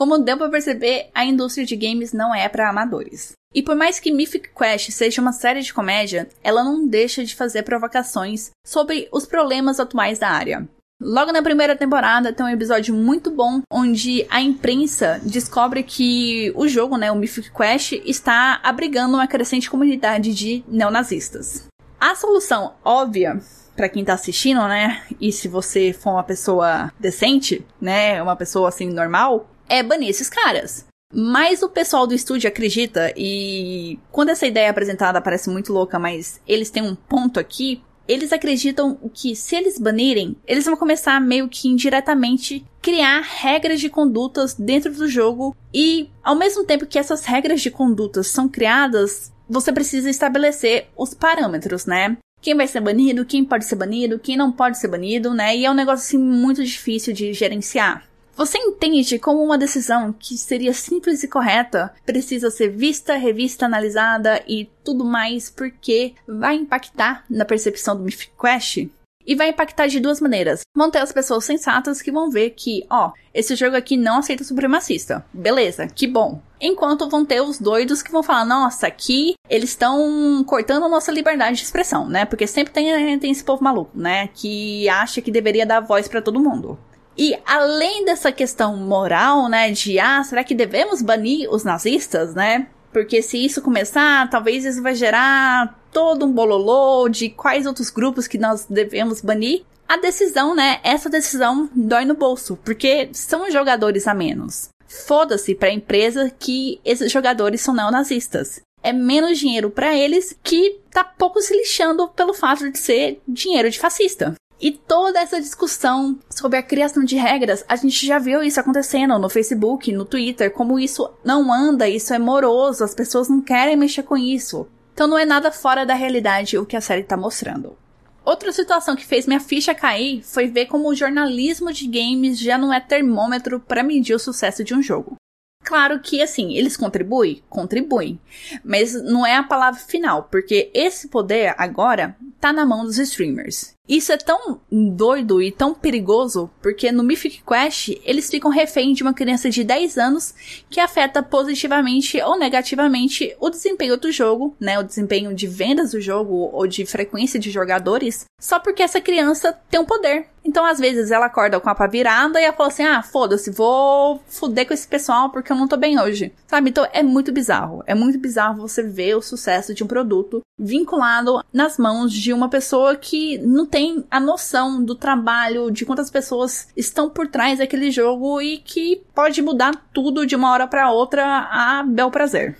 Como 0.00 0.16
deu 0.16 0.38
para 0.38 0.48
perceber, 0.48 1.10
a 1.14 1.26
indústria 1.26 1.66
de 1.66 1.76
games 1.76 2.14
não 2.14 2.34
é 2.34 2.48
para 2.48 2.70
amadores. 2.70 3.32
E 3.54 3.62
por 3.62 3.76
mais 3.76 4.00
que 4.00 4.10
Mythic 4.10 4.48
Quest 4.56 4.92
seja 4.92 5.20
uma 5.20 5.30
série 5.30 5.60
de 5.60 5.74
comédia, 5.74 6.26
ela 6.42 6.64
não 6.64 6.88
deixa 6.88 7.22
de 7.22 7.34
fazer 7.34 7.64
provocações 7.64 8.50
sobre 8.66 9.10
os 9.12 9.26
problemas 9.26 9.78
atuais 9.78 10.18
da 10.18 10.30
área. 10.30 10.66
Logo 11.02 11.32
na 11.32 11.42
primeira 11.42 11.76
temporada 11.76 12.32
tem 12.32 12.46
um 12.46 12.48
episódio 12.48 12.94
muito 12.94 13.30
bom 13.30 13.60
onde 13.70 14.26
a 14.30 14.40
imprensa 14.40 15.20
descobre 15.22 15.82
que 15.82 16.50
o 16.56 16.66
jogo, 16.66 16.96
né, 16.96 17.12
o 17.12 17.16
Mythic 17.16 17.50
Quest, 17.50 17.92
está 18.06 18.58
abrigando 18.62 19.16
uma 19.16 19.28
crescente 19.28 19.68
comunidade 19.68 20.32
de 20.32 20.64
neonazistas. 20.66 21.66
A 22.00 22.14
solução 22.14 22.72
óbvia 22.82 23.38
para 23.76 23.88
quem 23.90 24.02
tá 24.02 24.14
assistindo, 24.14 24.66
né, 24.66 25.02
e 25.20 25.30
se 25.30 25.46
você 25.46 25.92
for 25.92 26.12
uma 26.12 26.24
pessoa 26.24 26.90
decente, 26.98 27.66
né, 27.78 28.22
uma 28.22 28.36
pessoa 28.36 28.70
assim 28.70 28.90
normal, 28.90 29.46
é 29.70 29.82
banir 29.82 30.10
esses 30.10 30.28
caras. 30.28 30.84
Mas 31.12 31.62
o 31.62 31.68
pessoal 31.68 32.06
do 32.06 32.14
estúdio 32.14 32.48
acredita, 32.48 33.12
e 33.16 33.98
quando 34.12 34.28
essa 34.28 34.46
ideia 34.46 34.66
é 34.66 34.68
apresentada 34.68 35.20
parece 35.20 35.50
muito 35.50 35.72
louca, 35.72 35.98
mas 35.98 36.40
eles 36.46 36.70
têm 36.70 36.82
um 36.82 36.94
ponto 36.94 37.40
aqui. 37.40 37.82
Eles 38.06 38.32
acreditam 38.32 38.98
que 39.14 39.36
se 39.36 39.54
eles 39.54 39.78
banirem, 39.78 40.36
eles 40.46 40.64
vão 40.64 40.76
começar 40.76 41.20
meio 41.20 41.48
que 41.48 41.68
indiretamente 41.68 42.64
criar 42.82 43.20
regras 43.20 43.80
de 43.80 43.88
condutas 43.88 44.54
dentro 44.54 44.92
do 44.92 45.08
jogo 45.08 45.54
e 45.72 46.10
ao 46.22 46.34
mesmo 46.34 46.64
tempo 46.64 46.86
que 46.86 46.98
essas 46.98 47.24
regras 47.24 47.60
de 47.60 47.70
condutas 47.70 48.26
são 48.26 48.48
criadas, 48.48 49.32
você 49.48 49.72
precisa 49.72 50.10
estabelecer 50.10 50.88
os 50.96 51.14
parâmetros, 51.14 51.86
né? 51.86 52.16
Quem 52.40 52.56
vai 52.56 52.66
ser 52.66 52.80
banido, 52.80 53.24
quem 53.24 53.44
pode 53.44 53.64
ser 53.64 53.76
banido, 53.76 54.18
quem 54.18 54.36
não 54.36 54.50
pode 54.50 54.78
ser 54.78 54.88
banido, 54.88 55.32
né? 55.32 55.56
E 55.56 55.64
é 55.64 55.70
um 55.70 55.74
negócio 55.74 56.04
assim 56.04 56.18
muito 56.18 56.64
difícil 56.64 57.12
de 57.12 57.32
gerenciar 57.32 58.09
Você 58.40 58.56
entende 58.56 59.18
como 59.18 59.44
uma 59.44 59.58
decisão 59.58 60.14
que 60.14 60.38
seria 60.38 60.72
simples 60.72 61.22
e 61.22 61.28
correta 61.28 61.92
precisa 62.06 62.50
ser 62.50 62.70
vista, 62.70 63.14
revista, 63.14 63.66
analisada 63.66 64.42
e 64.48 64.66
tudo 64.82 65.04
mais 65.04 65.50
porque 65.50 66.14
vai 66.26 66.54
impactar 66.54 67.22
na 67.28 67.44
percepção 67.44 67.94
do 67.94 68.02
Mythic 68.02 68.32
Quest? 68.40 68.88
E 69.26 69.34
vai 69.34 69.50
impactar 69.50 69.88
de 69.88 70.00
duas 70.00 70.22
maneiras. 70.22 70.62
Vão 70.74 70.90
ter 70.90 71.00
as 71.00 71.12
pessoas 71.12 71.44
sensatas 71.44 72.00
que 72.00 72.10
vão 72.10 72.30
ver 72.30 72.54
que, 72.56 72.86
ó, 72.88 73.12
esse 73.34 73.54
jogo 73.54 73.76
aqui 73.76 73.94
não 73.94 74.20
aceita 74.20 74.42
supremacista. 74.42 75.22
Beleza, 75.34 75.86
que 75.86 76.06
bom. 76.06 76.40
Enquanto 76.58 77.10
vão 77.10 77.26
ter 77.26 77.42
os 77.42 77.58
doidos 77.58 78.02
que 78.02 78.10
vão 78.10 78.22
falar, 78.22 78.46
nossa, 78.46 78.86
aqui 78.86 79.34
eles 79.50 79.68
estão 79.68 80.42
cortando 80.46 80.86
a 80.86 80.88
nossa 80.88 81.12
liberdade 81.12 81.58
de 81.58 81.64
expressão, 81.64 82.08
né? 82.08 82.24
Porque 82.24 82.46
sempre 82.46 82.72
tem, 82.72 83.18
tem 83.18 83.32
esse 83.32 83.44
povo 83.44 83.62
maluco, 83.62 83.90
né? 83.94 84.30
Que 84.32 84.88
acha 84.88 85.20
que 85.20 85.30
deveria 85.30 85.66
dar 85.66 85.80
voz 85.80 86.08
para 86.08 86.22
todo 86.22 86.40
mundo. 86.40 86.78
E 87.20 87.38
além 87.44 88.06
dessa 88.06 88.32
questão 88.32 88.74
moral, 88.78 89.46
né, 89.46 89.70
de 89.70 90.00
ah, 90.00 90.24
será 90.24 90.42
que 90.42 90.54
devemos 90.54 91.02
banir 91.02 91.52
os 91.52 91.64
nazistas, 91.64 92.34
né? 92.34 92.68
Porque 92.90 93.20
se 93.20 93.44
isso 93.44 93.60
começar, 93.60 94.30
talvez 94.30 94.64
isso 94.64 94.80
vai 94.82 94.94
gerar 94.94 95.78
todo 95.92 96.24
um 96.24 96.32
bololô 96.32 97.10
de 97.10 97.28
quais 97.28 97.66
outros 97.66 97.90
grupos 97.90 98.26
que 98.26 98.38
nós 98.38 98.64
devemos 98.64 99.20
banir. 99.20 99.64
A 99.86 99.98
decisão, 99.98 100.54
né? 100.54 100.80
Essa 100.82 101.10
decisão 101.10 101.68
dói 101.74 102.06
no 102.06 102.14
bolso, 102.14 102.58
porque 102.64 103.10
são 103.12 103.50
jogadores 103.50 104.08
a 104.08 104.14
menos. 104.14 104.70
Foda-se 104.88 105.54
pra 105.54 105.70
empresa 105.70 106.32
que 106.38 106.80
esses 106.82 107.12
jogadores 107.12 107.60
são 107.60 107.74
neonazistas. 107.74 108.62
É 108.82 108.94
menos 108.94 109.38
dinheiro 109.38 109.68
para 109.68 109.94
eles 109.94 110.34
que 110.42 110.80
tá 110.90 111.04
pouco 111.04 111.42
se 111.42 111.54
lixando 111.54 112.08
pelo 112.08 112.32
fato 112.32 112.70
de 112.70 112.78
ser 112.78 113.20
dinheiro 113.28 113.68
de 113.68 113.78
fascista. 113.78 114.34
E 114.60 114.70
toda 114.70 115.18
essa 115.18 115.40
discussão 115.40 116.18
sobre 116.28 116.58
a 116.58 116.62
criação 116.62 117.02
de 117.02 117.16
regras, 117.16 117.64
a 117.66 117.76
gente 117.76 118.06
já 118.06 118.18
viu 118.18 118.42
isso 118.42 118.60
acontecendo 118.60 119.18
no 119.18 119.30
Facebook, 119.30 119.90
no 119.90 120.04
Twitter, 120.04 120.50
como 120.50 120.78
isso 120.78 121.10
não 121.24 121.50
anda, 121.50 121.88
isso 121.88 122.12
é 122.12 122.18
moroso, 122.18 122.84
as 122.84 122.94
pessoas 122.94 123.28
não 123.28 123.40
querem 123.40 123.74
mexer 123.74 124.02
com 124.02 124.18
isso. 124.18 124.68
Então 124.92 125.08
não 125.08 125.18
é 125.18 125.24
nada 125.24 125.50
fora 125.50 125.86
da 125.86 125.94
realidade 125.94 126.58
o 126.58 126.66
que 126.66 126.76
a 126.76 126.80
série 126.80 127.04
tá 127.04 127.16
mostrando. 127.16 127.74
Outra 128.22 128.52
situação 128.52 128.94
que 128.94 129.06
fez 129.06 129.26
minha 129.26 129.40
ficha 129.40 129.74
cair 129.74 130.22
foi 130.22 130.46
ver 130.46 130.66
como 130.66 130.88
o 130.88 130.94
jornalismo 130.94 131.72
de 131.72 131.86
games 131.86 132.38
já 132.38 132.58
não 132.58 132.70
é 132.70 132.78
termômetro 132.78 133.60
para 133.60 133.82
medir 133.82 134.14
o 134.14 134.18
sucesso 134.18 134.62
de 134.62 134.74
um 134.74 134.82
jogo. 134.82 135.16
Claro 135.64 136.00
que, 136.00 136.22
assim, 136.22 136.56
eles 136.56 136.76
contribuem? 136.76 137.42
Contribuem. 137.48 138.18
Mas 138.64 138.94
não 138.94 139.26
é 139.26 139.36
a 139.36 139.42
palavra 139.42 139.80
final, 139.80 140.24
porque 140.24 140.70
esse 140.74 141.08
poder 141.08 141.54
agora 141.58 142.16
tá 142.40 142.52
na 142.52 142.64
mão 142.64 142.84
dos 142.84 142.98
streamers. 142.98 143.74
Isso 143.90 144.12
é 144.12 144.16
tão 144.16 144.60
doido 144.70 145.42
e 145.42 145.50
tão 145.50 145.74
perigoso 145.74 146.48
porque 146.62 146.92
no 146.92 147.02
Mythic 147.02 147.42
Quest 147.42 147.88
eles 148.04 148.30
ficam 148.30 148.48
refém 148.48 148.92
de 148.92 149.02
uma 149.02 149.12
criança 149.12 149.50
de 149.50 149.64
10 149.64 149.98
anos 149.98 150.32
que 150.70 150.78
afeta 150.78 151.20
positivamente 151.24 152.22
ou 152.22 152.38
negativamente 152.38 153.34
o 153.40 153.50
desempenho 153.50 153.96
do 153.96 154.12
jogo, 154.12 154.54
né? 154.60 154.78
O 154.78 154.84
desempenho 154.84 155.34
de 155.34 155.48
vendas 155.48 155.90
do 155.90 156.00
jogo 156.00 156.50
ou 156.52 156.68
de 156.68 156.86
frequência 156.86 157.40
de 157.40 157.50
jogadores, 157.50 158.26
só 158.40 158.60
porque 158.60 158.80
essa 158.80 159.00
criança 159.00 159.58
tem 159.68 159.80
um 159.80 159.84
poder. 159.84 160.28
Então, 160.42 160.64
às 160.64 160.78
vezes, 160.78 161.10
ela 161.10 161.26
acorda 161.26 161.60
com 161.60 161.68
a 161.68 161.74
pá 161.74 161.86
virada 161.86 162.40
e 162.40 162.44
ela 162.44 162.56
fala 162.56 162.68
assim: 162.68 162.82
ah, 162.82 163.02
foda-se, 163.02 163.50
vou 163.50 164.22
fuder 164.26 164.66
com 164.66 164.72
esse 164.72 164.88
pessoal 164.88 165.30
porque 165.30 165.52
eu 165.52 165.56
não 165.56 165.68
tô 165.68 165.76
bem 165.76 166.00
hoje. 166.00 166.32
Sabe? 166.46 166.70
Então, 166.70 166.86
é 166.92 167.02
muito 167.02 167.30
bizarro. 167.30 167.82
É 167.86 167.94
muito 167.94 168.18
bizarro 168.18 168.62
você 168.62 168.82
ver 168.82 169.16
o 169.16 169.22
sucesso 169.22 169.74
de 169.74 169.84
um 169.84 169.86
produto 169.86 170.40
vinculado 170.58 171.42
nas 171.52 171.78
mãos 171.78 172.12
de 172.12 172.32
uma 172.32 172.48
pessoa 172.48 172.96
que 172.96 173.38
não 173.38 173.66
tem 173.66 173.79
a 174.10 174.20
noção 174.20 174.82
do 174.82 174.94
trabalho, 174.94 175.70
de 175.70 175.84
quantas 175.84 176.10
pessoas 176.10 176.68
estão 176.76 177.10
por 177.10 177.26
trás 177.28 177.58
daquele 177.58 177.90
jogo 177.90 178.40
e 178.40 178.58
que 178.58 179.02
pode 179.14 179.40
mudar 179.42 179.72
tudo 179.92 180.26
de 180.26 180.36
uma 180.36 180.50
hora 180.50 180.66
para 180.66 180.90
outra 180.90 181.48
a 181.50 181.82
bel 181.82 182.10
prazer. 182.10 182.56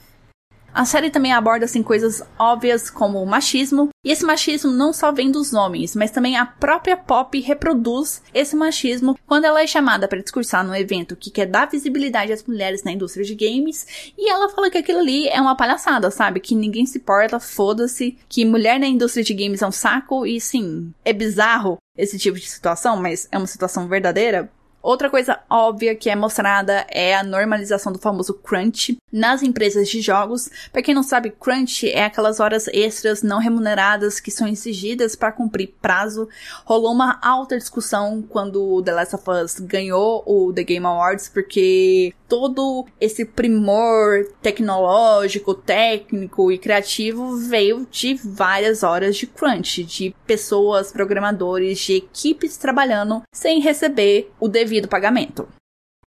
A 0.73 0.85
série 0.85 1.11
também 1.11 1.33
aborda 1.33 1.65
assim 1.65 1.83
coisas 1.83 2.23
óbvias 2.39 2.89
como 2.89 3.21
o 3.21 3.27
machismo, 3.27 3.89
e 4.05 4.12
esse 4.12 4.25
machismo 4.25 4.71
não 4.71 4.93
só 4.93 5.11
vem 5.11 5.31
dos 5.31 5.53
homens, 5.53 5.97
mas 5.97 6.12
também 6.12 6.37
a 6.37 6.47
própria 6.47 6.97
Pop 6.97 7.39
reproduz 7.41 8.23
esse 8.33 8.55
machismo 8.55 9.19
quando 9.27 9.45
ela 9.45 9.62
é 9.62 9.67
chamada 9.67 10.07
para 10.07 10.23
discursar 10.23 10.65
num 10.65 10.75
evento 10.75 11.17
que 11.17 11.31
quer 11.31 11.47
dar 11.47 11.69
visibilidade 11.69 12.33
às 12.33 12.45
mulheres 12.45 12.85
na 12.85 12.93
indústria 12.93 13.25
de 13.25 13.35
games, 13.35 14.12
e 14.17 14.31
ela 14.31 14.49
fala 14.49 14.71
que 14.71 14.79
aquilo 14.79 15.00
ali 15.00 15.29
é 15.29 15.41
uma 15.41 15.57
palhaçada, 15.57 16.11
sabe? 16.11 16.39
Que 16.39 16.55
ninguém 16.55 16.87
se 16.87 16.99
importa, 16.99 17.41
foda-se, 17.41 18.17
que 18.29 18.45
mulher 18.45 18.79
na 18.79 18.87
indústria 18.87 19.25
de 19.25 19.35
games 19.35 19.62
é 19.62 19.67
um 19.67 19.73
saco, 19.73 20.25
e 20.25 20.41
sim, 20.41 20.93
é 21.05 21.12
bizarro 21.12 21.79
esse 21.97 22.17
tipo 22.17 22.39
de 22.39 22.49
situação, 22.49 22.97
mas 22.97 23.29
é 23.33 23.37
uma 23.37 23.47
situação 23.47 23.89
verdadeira, 23.89 24.50
Outra 24.83 25.11
coisa 25.11 25.39
óbvia 25.51 25.95
que 25.95 26.09
é 26.09 26.17
mostrada 26.17 26.87
é 26.89 27.15
a 27.15 27.23
normalização 27.23 27.93
do 27.93 27.99
famoso 27.99 28.33
crunch 28.33 28.97
nas 29.13 29.43
empresas 29.43 29.89
de 29.91 30.01
jogos. 30.01 30.49
Para 30.73 30.83
quem 30.83 30.95
não 30.95 31.03
sabe, 31.03 31.31
crunch 31.31 31.87
é 31.87 32.05
aquelas 32.05 32.41
horas 32.41 32.67
extras 32.69 33.23
não 33.23 33.41
remuneradas 33.41 34.21
que 34.21 34.31
são 34.31 34.49
exigidas 34.49 35.15
para 35.15 35.33
cumprir 35.33 35.75
prazo. 35.83 36.29
Rolou 36.65 36.93
uma 36.93 37.19
alta 37.23 37.59
discussão 37.59 38.23
quando 38.27 38.83
The 38.83 38.93
Last 38.93 39.15
of 39.17 39.31
Us 39.31 39.61
ganhou 39.61 40.23
o 40.27 40.51
The 40.51 40.65
Game 40.65 40.87
Awards 40.87 41.29
porque 41.29 42.15
todo 42.27 42.87
esse 42.99 43.25
primor 43.25 44.29
tecnológico, 44.41 45.53
técnico 45.53 46.51
e 46.51 46.57
criativo 46.57 47.37
veio 47.37 47.87
de 47.91 48.15
várias 48.15 48.83
horas 48.83 49.17
de 49.17 49.27
crunch, 49.27 49.85
de 49.85 50.15
pessoas, 50.27 50.91
programadores, 50.91 51.79
de 51.81 51.97
equipes 51.97 52.57
trabalhando 52.57 53.23
sem 53.33 53.61
receber 53.61 54.33
o 54.41 54.49
devido 54.49 54.70
pagamento. 54.89 55.49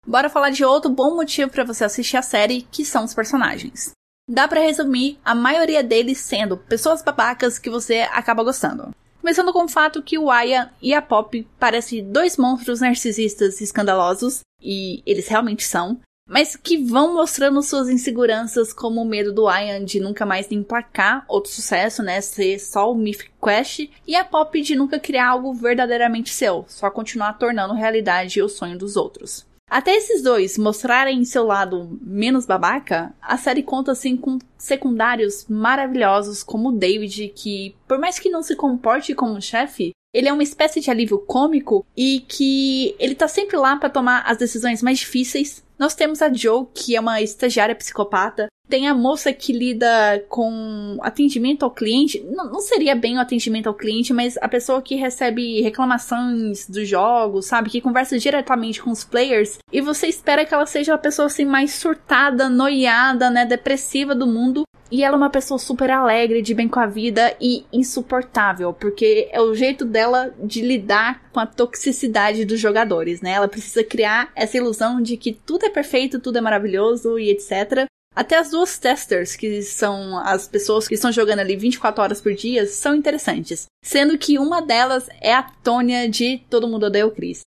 Bora 0.07 0.31
falar 0.31 0.50
de 0.50 0.64
outro 0.64 0.90
bom 0.90 1.14
motivo 1.14 1.50
para 1.50 1.64
você 1.64 1.85
assistir 1.85 2.17
a 2.17 2.23
série, 2.23 2.62
que 2.62 2.85
são 2.85 3.05
os 3.05 3.14
personagens. 3.14 3.93
Dá 4.29 4.47
para 4.47 4.61
resumir 4.61 5.19
a 5.25 5.35
maioria 5.35 5.83
deles 5.83 6.19
sendo 6.19 6.57
pessoas 6.57 7.02
babacas 7.02 7.59
que 7.59 7.69
você 7.69 8.00
acaba 8.12 8.45
gostando. 8.45 8.90
Começando 9.21 9.52
com 9.52 9.64
o 9.64 9.69
fato 9.69 10.02
que 10.02 10.19
o 10.19 10.31
Aya 10.31 10.73
e 10.81 10.95
a 10.95 11.02
Pop 11.02 11.47
parecem 11.59 12.11
dois 12.11 12.37
monstros 12.37 12.81
narcisistas 12.81 13.61
escandalosos, 13.61 14.40
e 14.62 15.02
eles 15.05 15.29
realmente 15.29 15.64
são, 15.64 16.00
mas 16.30 16.54
que 16.54 16.78
vão 16.78 17.12
mostrando 17.14 17.60
suas 17.60 17.88
inseguranças, 17.88 18.72
como 18.72 19.02
o 19.02 19.04
medo 19.04 19.32
do 19.32 19.50
Ian 19.50 19.84
de 19.84 19.99
nunca 19.99 20.25
mais 20.25 20.49
emplacar 20.52 21.25
outro 21.26 21.50
sucesso, 21.50 22.04
né? 22.04 22.20
Ser 22.20 22.60
só 22.60 22.92
o 22.92 22.94
Mythic 22.94 23.32
Quest, 23.42 23.90
e 24.06 24.14
a 24.14 24.25
Pop 24.25 24.62
de 24.62 24.76
nunca 24.76 25.00
criar 25.00 25.30
algo 25.30 25.52
verdadeiramente 25.52 26.32
seu, 26.32 26.64
só 26.68 26.88
continuar 26.88 27.32
tornando 27.32 27.75
realidade 27.75 28.40
o 28.40 28.49
sonho 28.49 28.78
dos 28.78 28.94
outros. 28.96 29.44
Até 29.68 29.96
esses 29.96 30.22
dois 30.22 30.56
mostrarem 30.56 31.25
seu 31.25 31.44
lado 31.44 31.99
menos 32.00 32.46
babaca, 32.46 33.12
a 33.20 33.37
série 33.37 33.64
conta 33.64 33.90
assim 33.90 34.16
com 34.16 34.38
secundários 34.56 35.46
maravilhosos 35.49 36.44
como 36.44 36.68
o 36.68 36.72
David, 36.72 37.32
que, 37.34 37.75
por 37.88 37.99
mais 37.99 38.20
que 38.20 38.30
não 38.30 38.42
se 38.42 38.54
comporte 38.54 39.14
como 39.14 39.42
chefe, 39.42 39.92
ele 40.12 40.29
é 40.29 40.33
uma 40.33 40.43
espécie 40.43 40.81
de 40.81 40.90
alívio 40.90 41.19
cômico 41.19 41.87
e 41.97 42.21
que 42.26 42.95
ele 42.99 43.14
tá 43.14 43.29
sempre 43.29 43.57
lá 43.57 43.76
para 43.76 43.90
tomar 43.90 44.23
as 44.26 44.38
decisões 44.38 44.83
mais 44.83 44.99
difíceis. 44.99 45.62
Nós 45.79 45.95
temos 45.95 46.21
a 46.21 46.31
Joe, 46.31 46.67
que 46.75 46.95
é 46.95 47.00
uma 47.00 47.23
estagiária 47.23 47.75
psicopata. 47.75 48.49
Tem 48.69 48.87
a 48.87 48.95
moça 48.95 49.33
que 49.33 49.50
lida 49.52 50.23
com 50.29 50.99
atendimento 51.00 51.64
ao 51.64 51.71
cliente. 51.71 52.21
Não, 52.21 52.52
não 52.52 52.61
seria 52.61 52.95
bem 52.95 53.17
o 53.17 53.21
atendimento 53.21 53.67
ao 53.67 53.75
cliente, 53.75 54.12
mas 54.12 54.37
a 54.43 54.49
pessoa 54.49 54.83
que 54.83 54.95
recebe 54.95 55.62
reclamações 55.62 56.69
dos 56.69 56.87
jogos, 56.87 57.47
sabe? 57.47 57.71
Que 57.71 57.81
conversa 57.81 58.19
diretamente 58.19 58.83
com 58.83 58.90
os 58.90 59.05
players. 59.05 59.59
E 59.73 59.81
você 59.81 60.07
espera 60.07 60.45
que 60.45 60.52
ela 60.52 60.67
seja 60.67 60.95
a 60.95 60.99
pessoa 60.99 61.26
assim 61.26 61.47
mais 61.47 61.73
surtada, 61.73 62.49
noiada, 62.49 63.31
né? 63.31 63.47
Depressiva 63.47 64.14
do 64.14 64.26
mundo. 64.26 64.64
E 64.90 65.04
ela 65.04 65.14
é 65.14 65.16
uma 65.16 65.30
pessoa 65.30 65.59
super 65.59 65.88
alegre, 65.90 66.42
de 66.42 66.52
bem 66.52 66.66
com 66.66 66.80
a 66.80 66.87
vida 66.87 67.37
e 67.40 67.64
insuportável, 67.73 68.73
porque 68.73 69.28
é 69.30 69.40
o 69.40 69.54
jeito 69.54 69.85
dela 69.85 70.35
de 70.42 70.62
lidar 70.62 71.30
com 71.32 71.38
a 71.38 71.47
toxicidade 71.47 72.44
dos 72.44 72.59
jogadores, 72.59 73.20
né? 73.20 73.32
Ela 73.32 73.47
precisa 73.47 73.85
criar 73.85 74.32
essa 74.35 74.56
ilusão 74.56 75.00
de 75.00 75.16
que 75.16 75.32
tudo 75.32 75.64
é 75.64 75.70
perfeito, 75.70 76.18
tudo 76.18 76.38
é 76.38 76.40
maravilhoso 76.40 77.18
e 77.20 77.30
etc. 77.30 77.87
Até 78.16 78.37
as 78.37 78.50
duas 78.50 78.76
testers, 78.78 79.37
que 79.37 79.62
são 79.62 80.18
as 80.18 80.49
pessoas 80.49 80.88
que 80.88 80.94
estão 80.94 81.12
jogando 81.12 81.38
ali 81.38 81.56
24 81.56 82.02
horas 82.02 82.20
por 82.20 82.35
dia, 82.35 82.66
são 82.66 82.92
interessantes. 82.92 83.66
Sendo 83.85 84.18
que 84.18 84.40
uma 84.40 84.61
delas 84.61 85.09
é 85.20 85.32
a 85.32 85.44
Tônia 85.44 86.09
de 86.09 86.38
Todo 86.50 86.66
Mundo 86.66 86.87
Odeia 86.87 87.06
o 87.06 87.12
Chris. 87.12 87.42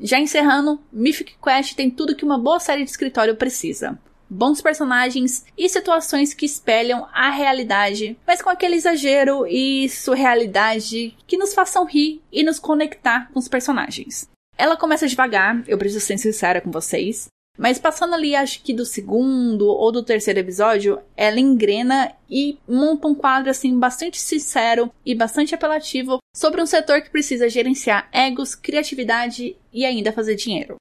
Já 0.00 0.20
encerrando, 0.20 0.78
Mythic 0.92 1.34
Quest 1.42 1.74
tem 1.74 1.90
tudo 1.90 2.14
que 2.14 2.24
uma 2.24 2.38
boa 2.38 2.60
série 2.60 2.84
de 2.84 2.90
escritório 2.90 3.34
precisa 3.34 3.98
bons 4.28 4.60
personagens 4.60 5.44
e 5.56 5.68
situações 5.68 6.34
que 6.34 6.46
espelham 6.46 7.06
a 7.12 7.30
realidade, 7.30 8.16
mas 8.26 8.42
com 8.42 8.50
aquele 8.50 8.76
exagero 8.76 9.46
e 9.46 9.88
surrealidade 9.88 11.16
que 11.26 11.36
nos 11.36 11.54
façam 11.54 11.84
rir 11.84 12.20
e 12.32 12.42
nos 12.42 12.58
conectar 12.58 13.30
com 13.32 13.38
os 13.38 13.48
personagens. 13.48 14.28
Ela 14.58 14.76
começa 14.76 15.06
devagar, 15.06 15.62
eu 15.68 15.78
preciso 15.78 16.04
ser 16.04 16.18
sincera 16.18 16.60
com 16.60 16.70
vocês, 16.70 17.28
mas 17.58 17.78
passando 17.78 18.14
ali, 18.14 18.36
acho 18.36 18.62
que 18.62 18.74
do 18.74 18.84
segundo 18.84 19.66
ou 19.66 19.90
do 19.90 20.02
terceiro 20.02 20.40
episódio, 20.40 21.00
ela 21.16 21.40
engrena 21.40 22.12
e 22.30 22.58
monta 22.68 23.08
um 23.08 23.14
quadro 23.14 23.50
assim 23.50 23.78
bastante 23.78 24.20
sincero 24.20 24.92
e 25.04 25.14
bastante 25.14 25.54
apelativo 25.54 26.18
sobre 26.34 26.60
um 26.60 26.66
setor 26.66 27.00
que 27.00 27.10
precisa 27.10 27.48
gerenciar 27.48 28.08
egos, 28.12 28.54
criatividade 28.54 29.56
e 29.72 29.86
ainda 29.86 30.12
fazer 30.12 30.34
dinheiro. 30.34 30.76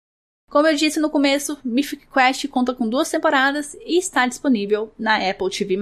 Como 0.49 0.67
eu 0.67 0.75
disse 0.75 0.99
no 0.99 1.09
começo, 1.09 1.57
Mythic 1.63 2.07
Quest 2.07 2.47
conta 2.47 2.73
com 2.73 2.87
duas 2.87 3.09
temporadas 3.09 3.75
e 3.85 3.97
está 3.97 4.27
disponível 4.27 4.93
na 4.97 5.17
Apple 5.17 5.49
TV+. 5.49 5.77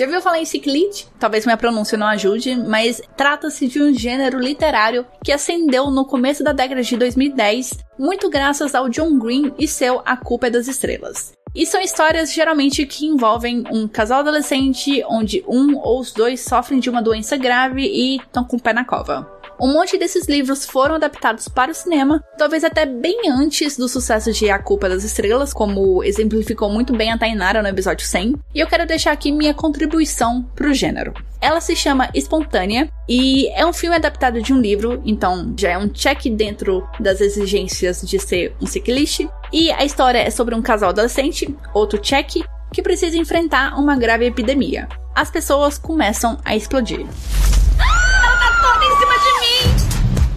Já 0.00 0.06
viu 0.06 0.22
falar 0.22 0.40
em 0.40 0.46
ciclite? 0.46 1.06
Talvez 1.18 1.44
minha 1.44 1.58
pronúncia 1.58 1.98
não 1.98 2.06
ajude, 2.06 2.56
mas 2.56 3.02
trata-se 3.18 3.68
de 3.68 3.82
um 3.82 3.92
gênero 3.92 4.38
literário 4.38 5.04
que 5.22 5.30
ascendeu 5.30 5.90
no 5.90 6.06
começo 6.06 6.42
da 6.42 6.54
década 6.54 6.82
de 6.82 6.96
2010, 6.96 7.84
muito 7.98 8.30
graças 8.30 8.74
ao 8.74 8.88
John 8.88 9.18
Green 9.18 9.52
e 9.58 9.68
seu 9.68 10.00
A 10.06 10.16
Culpa 10.16 10.46
é 10.46 10.50
das 10.50 10.68
Estrelas. 10.68 11.34
E 11.54 11.66
são 11.66 11.82
histórias 11.82 12.32
geralmente 12.32 12.86
que 12.86 13.04
envolvem 13.04 13.62
um 13.70 13.86
casal 13.86 14.20
adolescente 14.20 15.04
onde 15.06 15.44
um 15.46 15.76
ou 15.76 16.00
os 16.00 16.14
dois 16.14 16.40
sofrem 16.40 16.80
de 16.80 16.88
uma 16.88 17.02
doença 17.02 17.36
grave 17.36 17.82
e 17.82 18.16
estão 18.16 18.42
com 18.42 18.56
o 18.56 18.62
pé 18.62 18.72
na 18.72 18.86
cova. 18.86 19.39
Um 19.60 19.74
monte 19.74 19.98
desses 19.98 20.26
livros 20.26 20.64
foram 20.64 20.94
adaptados 20.94 21.46
para 21.46 21.70
o 21.70 21.74
cinema, 21.74 22.24
talvez 22.38 22.64
até 22.64 22.86
bem 22.86 23.28
antes 23.30 23.76
do 23.76 23.90
sucesso 23.90 24.32
de 24.32 24.48
A 24.48 24.58
Culpa 24.58 24.88
das 24.88 25.04
Estrelas, 25.04 25.52
como 25.52 26.02
exemplificou 26.02 26.70
muito 26.70 26.96
bem 26.96 27.12
a 27.12 27.18
Tainara 27.18 27.60
no 27.60 27.68
episódio 27.68 28.06
100. 28.06 28.36
E 28.54 28.58
eu 28.58 28.66
quero 28.66 28.86
deixar 28.86 29.12
aqui 29.12 29.30
minha 29.30 29.52
contribuição 29.52 30.42
pro 30.54 30.72
gênero. 30.72 31.12
Ela 31.42 31.60
se 31.60 31.76
chama 31.76 32.08
Espontânea 32.14 32.90
e 33.06 33.48
é 33.48 33.66
um 33.66 33.72
filme 33.72 33.96
adaptado 33.96 34.40
de 34.40 34.50
um 34.50 34.58
livro, 34.58 35.02
então 35.04 35.52
já 35.58 35.72
é 35.72 35.78
um 35.78 35.88
check 35.88 36.24
dentro 36.30 36.88
das 36.98 37.20
exigências 37.20 38.00
de 38.00 38.18
ser 38.18 38.54
um 38.62 38.66
ciclista. 38.66 39.30
E 39.52 39.70
a 39.72 39.84
história 39.84 40.20
é 40.20 40.30
sobre 40.30 40.54
um 40.54 40.62
casal 40.62 40.88
adolescente, 40.88 41.54
outro 41.74 41.98
check, 41.98 42.42
que 42.72 42.82
precisa 42.82 43.18
enfrentar 43.18 43.78
uma 43.78 43.94
grave 43.94 44.24
epidemia. 44.24 44.88
As 45.14 45.30
pessoas 45.30 45.76
começam 45.76 46.38
a 46.46 46.56
explodir. 46.56 47.06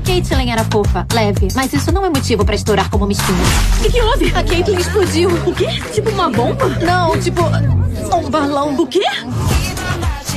Caitlyn 0.03 0.51
era 0.51 0.65
fofa, 0.65 1.07
leve, 1.13 1.47
mas 1.55 1.71
isso 1.71 1.89
não 1.91 2.05
é 2.05 2.09
motivo 2.09 2.45
para 2.45 2.55
estourar 2.55 2.89
como 2.89 3.05
uma 3.05 3.13
espinha. 3.13 3.37
O 3.79 3.83
que, 3.83 3.91
que 3.91 4.01
houve? 4.01 4.25
A 4.35 4.43
Caitlyn 4.43 4.77
explodiu. 4.77 5.29
O 5.29 5.55
quê? 5.55 5.67
Tipo 5.93 6.09
uma 6.09 6.29
bomba? 6.29 6.67
Não, 6.85 7.17
tipo 7.21 7.41
um 7.41 8.29
balão. 8.29 8.75
O 8.75 8.85
quê? 8.85 8.99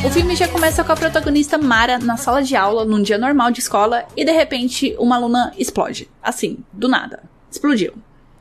O 0.04 0.10
filme 0.10 0.36
já 0.36 0.46
começa 0.46 0.84
com 0.84 0.92
a 0.92 0.96
protagonista 0.96 1.58
Mara 1.58 1.98
na 1.98 2.16
sala 2.16 2.44
de 2.44 2.54
aula 2.54 2.84
num 2.84 3.02
dia 3.02 3.18
normal 3.18 3.50
de 3.50 3.58
escola 3.58 4.04
e 4.16 4.24
de 4.24 4.30
repente 4.30 4.94
uma 5.00 5.16
aluna 5.16 5.52
explode. 5.58 6.08
Assim, 6.22 6.58
do 6.72 6.86
nada. 6.86 7.24
Explodiu. 7.50 7.92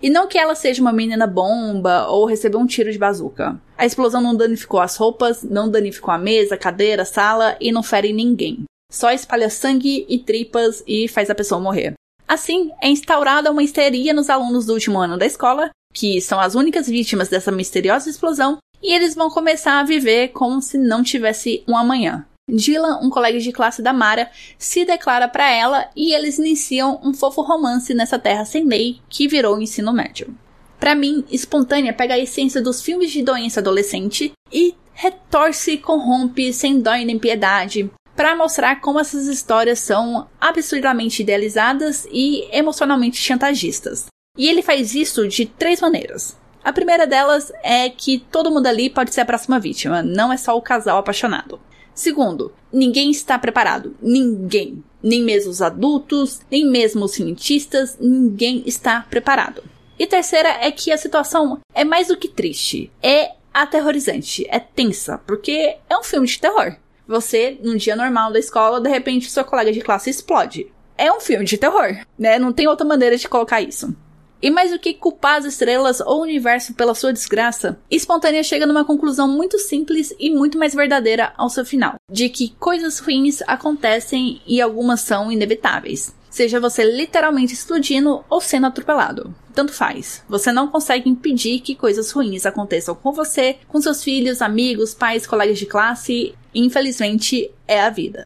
E 0.01 0.11
não 0.11 0.27
que 0.27 0.37
ela 0.37 0.53
seja 0.53 0.79
uma 0.79 0.93
menina 0.93 1.25
bomba 1.25 2.05
ou 2.07 2.25
recebeu 2.25 2.59
um 2.59 2.67
tiro 2.67 2.91
de 2.91 2.99
bazuca. 2.99 3.59
A 3.75 3.85
explosão 3.85 4.21
não 4.21 4.35
danificou 4.35 4.79
as 4.79 4.95
roupas, 4.95 5.41
não 5.41 5.69
danificou 5.69 6.13
a 6.13 6.19
mesa, 6.19 6.55
cadeira, 6.55 7.03
sala 7.03 7.57
e 7.59 7.71
não 7.71 7.81
fere 7.81 8.13
ninguém 8.13 8.63
só 8.91 9.11
espalha 9.11 9.49
sangue 9.49 10.05
e 10.07 10.19
tripas 10.19 10.83
e 10.87 11.07
faz 11.07 11.29
a 11.29 11.35
pessoa 11.35 11.61
morrer. 11.61 11.93
Assim, 12.27 12.71
é 12.81 12.89
instaurada 12.89 13.51
uma 13.51 13.63
histeria 13.63 14.13
nos 14.13 14.29
alunos 14.29 14.65
do 14.65 14.73
último 14.73 14.99
ano 14.99 15.17
da 15.17 15.25
escola, 15.25 15.69
que 15.93 16.19
são 16.19 16.39
as 16.39 16.55
únicas 16.55 16.87
vítimas 16.87 17.29
dessa 17.29 17.51
misteriosa 17.51 18.09
explosão, 18.09 18.57
e 18.81 18.93
eles 18.93 19.15
vão 19.15 19.29
começar 19.29 19.79
a 19.79 19.83
viver 19.83 20.29
como 20.29 20.61
se 20.61 20.77
não 20.77 21.03
tivesse 21.03 21.63
um 21.67 21.77
amanhã. 21.77 22.25
Dylan, 22.47 22.99
um 23.01 23.09
colega 23.09 23.39
de 23.39 23.51
classe 23.51 23.81
da 23.81 23.91
Mara, 23.91 24.29
se 24.57 24.85
declara 24.85 25.27
para 25.27 25.49
ela 25.49 25.89
e 25.95 26.13
eles 26.13 26.37
iniciam 26.37 26.99
um 27.03 27.13
fofo 27.13 27.41
romance 27.41 27.93
nessa 27.93 28.19
terra 28.19 28.45
sem 28.45 28.65
lei 28.65 28.99
que 29.09 29.27
virou 29.27 29.55
o 29.55 29.61
ensino 29.61 29.91
médio. 29.91 30.35
Para 30.79 30.93
mim, 30.93 31.23
Espontânea 31.31 31.93
pega 31.93 32.13
a 32.13 32.19
essência 32.19 32.61
dos 32.61 32.81
filmes 32.81 33.11
de 33.11 33.23
doença 33.23 33.59
adolescente 33.59 34.31
e 34.53 34.75
retorce 34.93 35.71
e 35.71 35.77
corrompe 35.77 36.53
sem 36.53 36.79
dó 36.79 36.91
nem 36.91 37.17
piedade, 37.17 37.89
para 38.15 38.35
mostrar 38.35 38.79
como 38.81 38.99
essas 38.99 39.27
histórias 39.27 39.79
são 39.79 40.27
absurdamente 40.39 41.21
idealizadas 41.21 42.07
e 42.11 42.47
emocionalmente 42.51 43.17
chantagistas. 43.17 44.05
E 44.37 44.47
ele 44.47 44.61
faz 44.61 44.95
isso 44.95 45.27
de 45.27 45.45
três 45.45 45.81
maneiras. 45.81 46.37
A 46.63 46.73
primeira 46.73 47.05
delas 47.05 47.51
é 47.63 47.89
que 47.89 48.19
todo 48.31 48.51
mundo 48.51 48.67
ali 48.67 48.89
pode 48.89 49.13
ser 49.13 49.21
a 49.21 49.25
próxima 49.25 49.59
vítima, 49.59 50.01
não 50.01 50.33
é 50.33 50.37
só 50.37 50.57
o 50.57 50.61
casal 50.61 50.97
apaixonado. 50.97 51.59
Segundo, 51.93 52.51
ninguém 52.73 53.09
está 53.09 53.39
preparado. 53.39 53.95
Ninguém. 54.01 54.83
Nem 55.01 55.23
mesmo 55.23 55.49
os 55.49 55.61
adultos, 55.61 56.41
nem 56.51 56.65
mesmo 56.65 57.05
os 57.05 57.13
cientistas, 57.13 57.97
ninguém 57.99 58.63
está 58.65 59.05
preparado. 59.09 59.63
E 59.97 60.05
terceira 60.05 60.49
é 60.49 60.69
que 60.71 60.91
a 60.91 60.97
situação 60.97 61.59
é 61.73 61.85
mais 61.85 62.09
do 62.09 62.17
que 62.17 62.27
triste. 62.27 62.91
É 63.01 63.31
aterrorizante, 63.53 64.45
é 64.49 64.59
tensa, 64.59 65.17
porque 65.19 65.77
é 65.89 65.97
um 65.97 66.03
filme 66.03 66.27
de 66.27 66.37
terror. 66.37 66.75
Você, 67.07 67.57
num 67.63 67.75
dia 67.75 67.95
normal 67.95 68.31
da 68.31 68.39
escola, 68.39 68.81
de 68.81 68.89
repente 68.89 69.29
sua 69.29 69.43
colega 69.43 69.71
de 69.71 69.81
classe 69.81 70.09
explode. 70.09 70.71
É 70.97 71.11
um 71.11 71.19
filme 71.19 71.45
de 71.45 71.57
terror, 71.57 71.97
né? 72.17 72.39
Não 72.39 72.53
tem 72.53 72.67
outra 72.67 72.85
maneira 72.85 73.17
de 73.17 73.27
colocar 73.27 73.61
isso. 73.61 73.95
E 74.41 74.51
mais 74.51 74.71
do 74.71 74.79
que 74.79 74.93
culpar 74.93 75.37
as 75.37 75.45
estrelas 75.45 75.99
ou 76.01 76.19
o 76.19 76.23
universo 76.23 76.73
pela 76.73 76.93
sua 76.93 77.11
desgraça, 77.11 77.79
Espontânea 77.89 78.43
chega 78.43 78.67
numa 78.67 78.85
conclusão 78.85 79.27
muito 79.27 79.57
simples 79.57 80.13
e 80.19 80.29
muito 80.29 80.57
mais 80.57 80.73
verdadeira 80.75 81.33
ao 81.37 81.49
seu 81.49 81.65
final: 81.65 81.95
de 82.11 82.29
que 82.29 82.49
coisas 82.59 82.99
ruins 82.99 83.41
acontecem 83.47 84.41
e 84.45 84.61
algumas 84.61 85.01
são 85.01 85.31
inevitáveis. 85.31 86.13
Seja 86.29 86.59
você 86.59 86.83
literalmente 86.83 87.53
explodindo 87.53 88.23
ou 88.29 88.41
sendo 88.41 88.67
atropelado. 88.67 89.33
Tanto 89.53 89.71
faz. 89.71 90.21
Você 90.27 90.51
não 90.51 90.67
consegue 90.67 91.09
impedir 91.09 91.61
que 91.61 91.75
coisas 91.75 92.11
ruins 92.11 92.45
aconteçam 92.45 92.93
com 92.93 93.13
você, 93.13 93.55
com 93.69 93.79
seus 93.79 94.03
filhos, 94.03 94.41
amigos, 94.41 94.93
pais, 94.93 95.25
colegas 95.25 95.57
de 95.57 95.65
classe. 95.65 96.35
Infelizmente, 96.55 97.51
é 97.67 97.81
a 97.81 97.89
vida. 97.89 98.23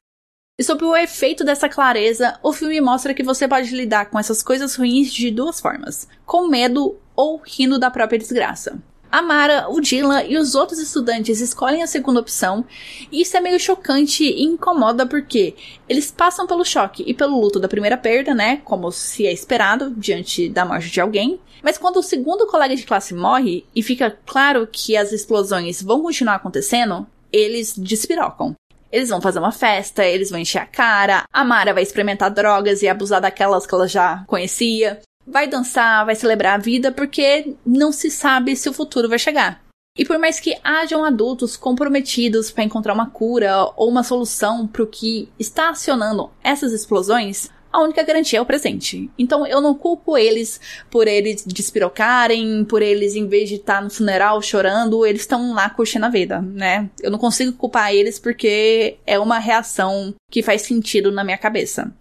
E 0.59 0.63
sobre 0.63 0.85
o 0.85 0.95
efeito 0.95 1.43
dessa 1.43 1.67
clareza, 1.67 2.37
o 2.43 2.53
filme 2.53 2.79
mostra 2.79 3.13
que 3.13 3.23
você 3.23 3.47
pode 3.47 3.75
lidar 3.75 4.09
com 4.09 4.19
essas 4.19 4.43
coisas 4.43 4.75
ruins 4.75 5.11
de 5.11 5.31
duas 5.31 5.59
formas: 5.59 6.07
com 6.25 6.47
medo 6.47 6.97
ou 7.15 7.41
rindo 7.43 7.79
da 7.79 7.89
própria 7.89 8.19
desgraça. 8.19 8.77
A 9.11 9.23
Mara, 9.23 9.67
o 9.69 9.81
Dylan 9.81 10.23
e 10.25 10.37
os 10.37 10.53
outros 10.53 10.77
estudantes 10.77 11.41
escolhem 11.41 11.81
a 11.81 11.87
segunda 11.87 12.19
opção, 12.19 12.63
e 13.11 13.21
isso 13.21 13.35
é 13.35 13.39
meio 13.39 13.59
chocante 13.59 14.23
e 14.23 14.43
incomoda 14.43 15.07
porque 15.07 15.55
eles 15.87 16.11
passam 16.11 16.45
pelo 16.45 16.63
choque 16.63 17.03
e 17.07 17.13
pelo 17.13 17.39
luto 17.39 17.59
da 17.59 17.67
primeira 17.67 17.97
perda, 17.97 18.35
né? 18.35 18.57
Como 18.63 18.91
se 18.91 19.25
é 19.25 19.33
esperado 19.33 19.91
diante 19.97 20.47
da 20.47 20.63
morte 20.63 20.91
de 20.91 21.01
alguém. 21.01 21.39
Mas 21.63 21.77
quando 21.77 21.97
o 21.97 22.03
segundo 22.03 22.45
colega 22.45 22.75
de 22.75 22.85
classe 22.85 23.15
morre 23.15 23.65
e 23.75 23.81
fica 23.81 24.15
claro 24.25 24.67
que 24.71 24.95
as 24.95 25.11
explosões 25.11 25.81
vão 25.81 26.03
continuar 26.03 26.35
acontecendo, 26.35 27.07
eles 27.31 27.73
despirocam. 27.77 28.55
Eles 28.91 29.09
vão 29.09 29.21
fazer 29.21 29.39
uma 29.39 29.51
festa, 29.51 30.03
eles 30.03 30.31
vão 30.31 30.39
encher 30.39 30.59
a 30.59 30.65
cara, 30.65 31.23
a 31.31 31.43
Mara 31.43 31.73
vai 31.73 31.83
experimentar 31.83 32.31
drogas 32.31 32.81
e 32.81 32.87
abusar 32.87 33.21
daquelas 33.21 33.65
que 33.65 33.73
ela 33.73 33.87
já 33.87 34.23
conhecia 34.25 34.99
vai 35.29 35.47
dançar, 35.47 36.05
vai 36.05 36.15
celebrar 36.15 36.55
a 36.55 36.61
vida, 36.61 36.91
porque 36.91 37.55
não 37.65 37.91
se 37.91 38.09
sabe 38.09 38.55
se 38.55 38.67
o 38.67 38.73
futuro 38.73 39.07
vai 39.07 39.19
chegar. 39.19 39.61
E 39.97 40.05
por 40.05 40.17
mais 40.17 40.39
que 40.39 40.57
hajam 40.63 41.03
adultos 41.03 41.57
comprometidos 41.57 42.51
para 42.51 42.63
encontrar 42.63 42.93
uma 42.93 43.09
cura 43.09 43.65
ou 43.75 43.89
uma 43.89 44.03
solução 44.03 44.65
para 44.65 44.83
o 44.83 44.87
que 44.87 45.29
está 45.37 45.69
acionando 45.69 46.31
essas 46.43 46.71
explosões, 46.71 47.49
a 47.71 47.81
única 47.81 48.03
garantia 48.03 48.39
é 48.39 48.41
o 48.41 48.45
presente. 48.45 49.09
Então 49.17 49.45
eu 49.45 49.61
não 49.61 49.75
culpo 49.75 50.17
eles 50.17 50.59
por 50.89 51.07
eles 51.07 51.43
despirocarem, 51.45 52.65
por 52.65 52.81
eles, 52.81 53.15
em 53.15 53.27
vez 53.27 53.49
de 53.49 53.55
estar 53.55 53.81
no 53.81 53.89
funeral 53.89 54.41
chorando, 54.41 55.05
eles 55.05 55.21
estão 55.21 55.53
lá 55.53 55.69
curtindo 55.69 56.05
a 56.05 56.09
vida, 56.09 56.41
né? 56.41 56.89
Eu 57.01 57.11
não 57.11 57.19
consigo 57.19 57.53
culpar 57.53 57.93
eles 57.93 58.19
porque 58.19 58.97
é 59.05 59.19
uma 59.19 59.39
reação 59.39 60.13
que 60.31 60.41
faz 60.41 60.63
sentido 60.63 61.11
na 61.11 61.23
minha 61.23 61.37
cabeça. 61.37 61.91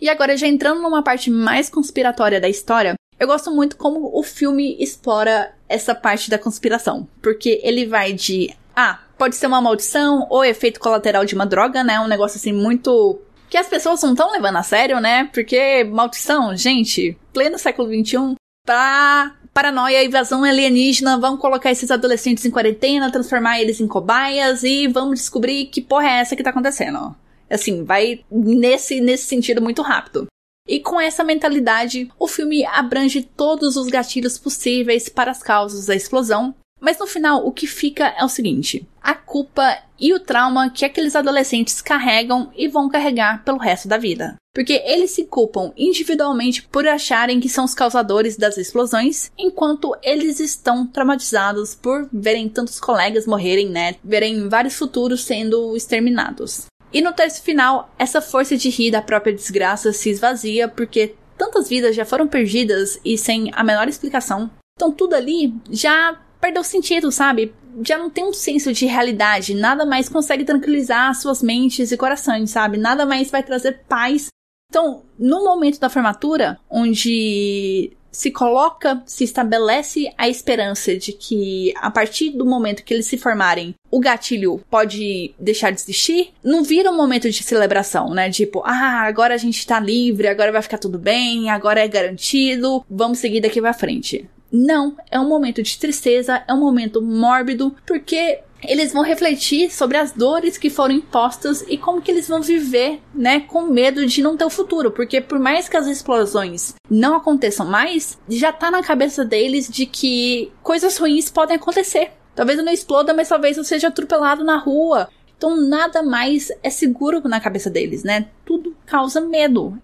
E 0.00 0.08
agora, 0.08 0.36
já 0.36 0.46
entrando 0.46 0.80
numa 0.80 1.02
parte 1.02 1.30
mais 1.30 1.68
conspiratória 1.68 2.40
da 2.40 2.48
história, 2.48 2.94
eu 3.18 3.26
gosto 3.26 3.50
muito 3.50 3.76
como 3.76 4.10
o 4.18 4.22
filme 4.22 4.76
explora 4.80 5.52
essa 5.68 5.94
parte 5.94 6.30
da 6.30 6.38
conspiração. 6.38 7.06
Porque 7.20 7.60
ele 7.62 7.84
vai 7.84 8.14
de. 8.14 8.54
Ah, 8.74 9.00
pode 9.18 9.36
ser 9.36 9.46
uma 9.46 9.60
maldição 9.60 10.26
ou 10.30 10.42
efeito 10.42 10.80
colateral 10.80 11.26
de 11.26 11.34
uma 11.34 11.44
droga, 11.44 11.84
né? 11.84 12.00
Um 12.00 12.08
negócio 12.08 12.38
assim 12.38 12.52
muito. 12.52 13.20
Que 13.50 13.58
as 13.58 13.66
pessoas 13.66 14.00
não 14.02 14.12
estão 14.12 14.30
levando 14.30 14.56
a 14.56 14.62
sério, 14.62 15.00
né? 15.00 15.24
Porque 15.24 15.84
maldição, 15.84 16.56
gente, 16.56 17.18
pleno 17.32 17.58
século 17.58 17.88
XXI, 17.88 18.36
pra 18.64 19.36
paranoia, 19.52 20.04
invasão 20.04 20.44
alienígena, 20.44 21.18
vamos 21.18 21.40
colocar 21.40 21.72
esses 21.72 21.90
adolescentes 21.90 22.44
em 22.44 22.50
quarentena, 22.50 23.10
transformar 23.10 23.60
eles 23.60 23.80
em 23.80 23.88
cobaias 23.88 24.62
e 24.62 24.86
vamos 24.86 25.18
descobrir 25.18 25.66
que 25.66 25.80
porra 25.80 26.06
é 26.06 26.20
essa 26.20 26.36
que 26.36 26.42
tá 26.42 26.50
acontecendo. 26.50 27.14
Assim, 27.50 27.84
vai 27.84 28.24
nesse, 28.30 29.00
nesse 29.00 29.24
sentido 29.24 29.60
muito 29.60 29.82
rápido. 29.82 30.28
E 30.68 30.78
com 30.78 31.00
essa 31.00 31.24
mentalidade, 31.24 32.08
o 32.16 32.28
filme 32.28 32.64
abrange 32.64 33.22
todos 33.22 33.76
os 33.76 33.88
gatilhos 33.88 34.38
possíveis 34.38 35.08
para 35.08 35.32
as 35.32 35.42
causas 35.42 35.86
da 35.86 35.96
explosão. 35.96 36.54
Mas 36.80 36.98
no 36.98 37.06
final, 37.06 37.46
o 37.46 37.52
que 37.52 37.66
fica 37.66 38.14
é 38.18 38.24
o 38.24 38.28
seguinte: 38.28 38.86
a 39.02 39.14
culpa 39.14 39.78
e 39.98 40.14
o 40.14 40.20
trauma 40.20 40.70
que 40.70 40.84
aqueles 40.84 41.14
adolescentes 41.14 41.82
carregam 41.82 42.50
e 42.56 42.66
vão 42.68 42.88
carregar 42.88 43.44
pelo 43.44 43.58
resto 43.58 43.86
da 43.86 43.98
vida. 43.98 44.36
porque 44.52 44.82
eles 44.84 45.12
se 45.12 45.24
culpam 45.24 45.72
individualmente 45.76 46.62
por 46.62 46.86
acharem 46.86 47.38
que 47.38 47.48
são 47.48 47.64
os 47.64 47.74
causadores 47.74 48.36
das 48.36 48.58
explosões, 48.58 49.30
enquanto 49.38 49.96
eles 50.02 50.40
estão 50.40 50.86
traumatizados 50.86 51.74
por 51.74 52.08
verem 52.12 52.48
tantos 52.48 52.80
colegas 52.80 53.26
morrerem, 53.26 53.68
né? 53.68 53.94
Verem 54.02 54.48
vários 54.48 54.74
futuros 54.74 55.22
sendo 55.22 55.76
exterminados. 55.76 56.66
E 56.92 57.00
no 57.00 57.12
texto 57.12 57.44
final, 57.44 57.94
essa 57.96 58.20
força 58.20 58.56
de 58.56 58.68
rir 58.68 58.90
da 58.90 59.00
própria 59.00 59.32
desgraça 59.32 59.92
se 59.92 60.10
esvazia 60.10 60.66
porque 60.66 61.14
tantas 61.38 61.68
vidas 61.68 61.94
já 61.94 62.04
foram 62.04 62.26
perdidas 62.26 62.98
e 63.04 63.16
sem 63.16 63.50
a 63.54 63.62
menor 63.62 63.88
explicação. 63.88 64.50
Então 64.76 64.90
tudo 64.90 65.14
ali 65.14 65.54
já 65.70 66.20
perdeu 66.40 66.64
sentido, 66.64 67.12
sabe? 67.12 67.52
Já 67.84 67.98
não 67.98 68.10
tem 68.10 68.24
um 68.24 68.32
senso 68.32 68.72
de 68.72 68.86
realidade, 68.86 69.54
nada 69.54 69.84
mais 69.84 70.08
consegue 70.08 70.44
tranquilizar 70.44 71.14
suas 71.14 71.42
mentes 71.42 71.92
e 71.92 71.96
corações, 71.96 72.50
sabe? 72.50 72.76
Nada 72.76 73.06
mais 73.06 73.30
vai 73.30 73.42
trazer 73.42 73.82
paz. 73.88 74.28
Então, 74.70 75.02
no 75.18 75.44
momento 75.44 75.78
da 75.80 75.90
formatura, 75.90 76.58
onde 76.68 77.92
se 78.12 78.30
coloca, 78.30 79.02
se 79.06 79.24
estabelece 79.24 80.12
a 80.18 80.28
esperança 80.28 80.96
de 80.96 81.12
que 81.12 81.72
a 81.76 81.90
partir 81.90 82.30
do 82.30 82.44
momento 82.44 82.82
que 82.82 82.92
eles 82.92 83.06
se 83.06 83.16
formarem, 83.16 83.74
o 83.90 84.00
gatilho 84.00 84.60
pode 84.68 85.34
deixar 85.38 85.70
de 85.70 85.80
existir, 85.80 86.32
não 86.42 86.64
vira 86.64 86.90
um 86.90 86.96
momento 86.96 87.30
de 87.30 87.42
celebração, 87.42 88.12
né? 88.12 88.30
Tipo, 88.30 88.62
ah, 88.64 89.02
agora 89.02 89.34
a 89.34 89.38
gente 89.38 89.64
tá 89.66 89.78
livre, 89.78 90.28
agora 90.28 90.52
vai 90.52 90.62
ficar 90.62 90.78
tudo 90.78 90.98
bem, 90.98 91.50
agora 91.50 91.80
é 91.80 91.88
garantido, 91.88 92.84
vamos 92.90 93.18
seguir 93.18 93.40
daqui 93.40 93.60
pra 93.60 93.72
frente. 93.72 94.28
Não, 94.52 94.96
é 95.10 95.18
um 95.18 95.28
momento 95.28 95.62
de 95.62 95.78
tristeza, 95.78 96.42
é 96.46 96.52
um 96.52 96.60
momento 96.60 97.00
mórbido, 97.00 97.74
porque 97.86 98.40
eles 98.62 98.92
vão 98.92 99.02
refletir 99.02 99.70
sobre 99.70 99.96
as 99.96 100.12
dores 100.12 100.58
que 100.58 100.68
foram 100.68 100.94
impostas 100.94 101.64
e 101.68 101.78
como 101.78 102.02
que 102.02 102.10
eles 102.10 102.28
vão 102.28 102.42
viver, 102.42 103.00
né, 103.14 103.40
com 103.40 103.62
medo 103.62 104.04
de 104.06 104.22
não 104.22 104.36
ter 104.36 104.44
o 104.44 104.50
futuro, 104.50 104.90
porque 104.90 105.20
por 105.20 105.38
mais 105.38 105.68
que 105.68 105.76
as 105.76 105.86
explosões 105.86 106.74
não 106.90 107.16
aconteçam 107.16 107.66
mais, 107.66 108.18
já 108.28 108.52
tá 108.52 108.70
na 108.70 108.82
cabeça 108.82 109.24
deles 109.24 109.68
de 109.68 109.86
que 109.86 110.52
coisas 110.62 110.98
ruins 110.98 111.30
podem 111.30 111.56
acontecer. 111.56 112.12
Talvez 112.34 112.58
eu 112.58 112.64
não 112.64 112.72
exploda, 112.72 113.14
mas 113.14 113.28
talvez 113.28 113.56
eu 113.56 113.64
seja 113.64 113.88
atropelado 113.88 114.44
na 114.44 114.56
rua. 114.56 115.08
Então 115.36 115.56
nada 115.56 116.02
mais 116.02 116.50
é 116.62 116.70
seguro 116.70 117.26
na 117.26 117.40
cabeça 117.40 117.70
deles, 117.70 118.04
né? 118.04 118.28
Tudo 118.44 118.76
causa 118.86 119.20
medo. 119.20 119.80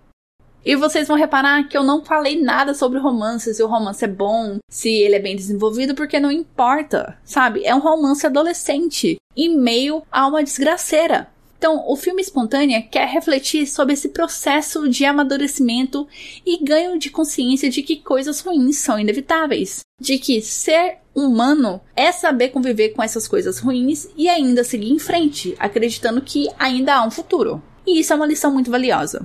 E 0.64 0.74
vocês 0.74 1.06
vão 1.06 1.16
reparar 1.16 1.68
que 1.68 1.76
eu 1.76 1.84
não 1.84 2.04
falei 2.04 2.40
nada 2.40 2.74
sobre 2.74 2.98
romance, 2.98 3.54
se 3.54 3.62
o 3.62 3.68
romance 3.68 4.04
é 4.04 4.08
bom, 4.08 4.58
se 4.68 4.90
ele 4.90 5.14
é 5.14 5.20
bem 5.20 5.36
desenvolvido, 5.36 5.94
porque 5.94 6.18
não 6.18 6.32
importa, 6.32 7.16
sabe? 7.24 7.64
É 7.64 7.74
um 7.74 7.80
romance 7.80 8.26
adolescente, 8.26 9.16
em 9.36 9.56
meio 9.56 10.02
a 10.10 10.26
uma 10.26 10.42
desgraceira. 10.42 11.28
Então, 11.58 11.84
o 11.88 11.96
filme 11.96 12.20
Espontânea 12.20 12.82
quer 12.82 13.08
refletir 13.08 13.66
sobre 13.66 13.94
esse 13.94 14.10
processo 14.10 14.88
de 14.88 15.04
amadurecimento 15.04 16.06
e 16.44 16.62
ganho 16.62 16.98
de 16.98 17.10
consciência 17.10 17.70
de 17.70 17.82
que 17.82 17.96
coisas 17.96 18.40
ruins 18.40 18.76
são 18.76 18.98
inevitáveis. 18.98 19.80
De 20.00 20.18
que 20.18 20.42
ser 20.42 20.98
humano 21.14 21.80
é 21.96 22.12
saber 22.12 22.50
conviver 22.50 22.90
com 22.90 23.02
essas 23.02 23.26
coisas 23.26 23.58
ruins 23.58 24.06
e 24.16 24.28
ainda 24.28 24.62
seguir 24.62 24.92
em 24.92 24.98
frente, 24.98 25.56
acreditando 25.58 26.20
que 26.20 26.48
ainda 26.58 26.96
há 26.96 27.06
um 27.06 27.10
futuro. 27.10 27.62
E 27.86 28.00
isso 28.00 28.12
é 28.12 28.16
uma 28.16 28.26
lição 28.26 28.52
muito 28.52 28.70
valiosa. 28.70 29.24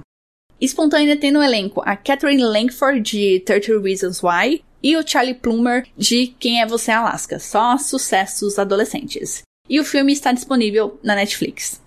Espontânea 0.62 1.18
tem 1.18 1.32
no 1.32 1.42
elenco 1.42 1.82
a 1.84 1.98
Catherine 1.98 2.44
Langford 2.44 3.02
de 3.02 3.40
30 3.40 3.80
Reasons 3.82 4.22
Why 4.22 4.64
e 4.84 4.96
o 4.96 5.02
Charlie 5.06 5.34
Plummer 5.34 5.88
de 5.98 6.28
Quem 6.40 6.62
é 6.62 6.68
Você 6.68 6.92
Alaska, 6.92 7.40
só 7.40 7.80
sucessos 7.80 8.60
adolescentes. 8.60 9.42
E 9.68 9.80
o 9.80 9.84
filme 9.84 10.14
está 10.14 10.32
disponível 10.32 11.00
na 11.04 11.16
Netflix. 11.16 11.82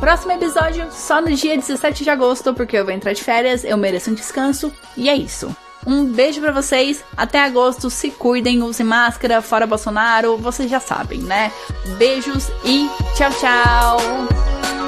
Próximo 0.00 0.32
episódio 0.32 0.90
só 0.90 1.20
no 1.20 1.30
dia 1.34 1.54
17 1.54 2.02
de 2.02 2.08
agosto, 2.08 2.54
porque 2.54 2.78
eu 2.78 2.84
vou 2.86 2.94
entrar 2.94 3.12
de 3.12 3.22
férias, 3.22 3.62
eu 3.62 3.76
mereço 3.76 4.10
um 4.10 4.14
descanso, 4.14 4.72
e 4.96 5.10
é 5.10 5.14
isso. 5.14 5.54
Um 5.86 6.04
beijo 6.04 6.40
para 6.40 6.52
vocês. 6.52 7.04
Até 7.16 7.40
agosto. 7.40 7.88
Se 7.88 8.10
cuidem, 8.10 8.62
usem 8.62 8.84
máscara, 8.84 9.40
fora 9.40 9.66
Bolsonaro. 9.66 10.36
Vocês 10.36 10.70
já 10.70 10.80
sabem, 10.80 11.20
né? 11.20 11.52
Beijos 11.96 12.48
e 12.64 12.88
tchau, 13.16 13.30
tchau. 13.30 14.85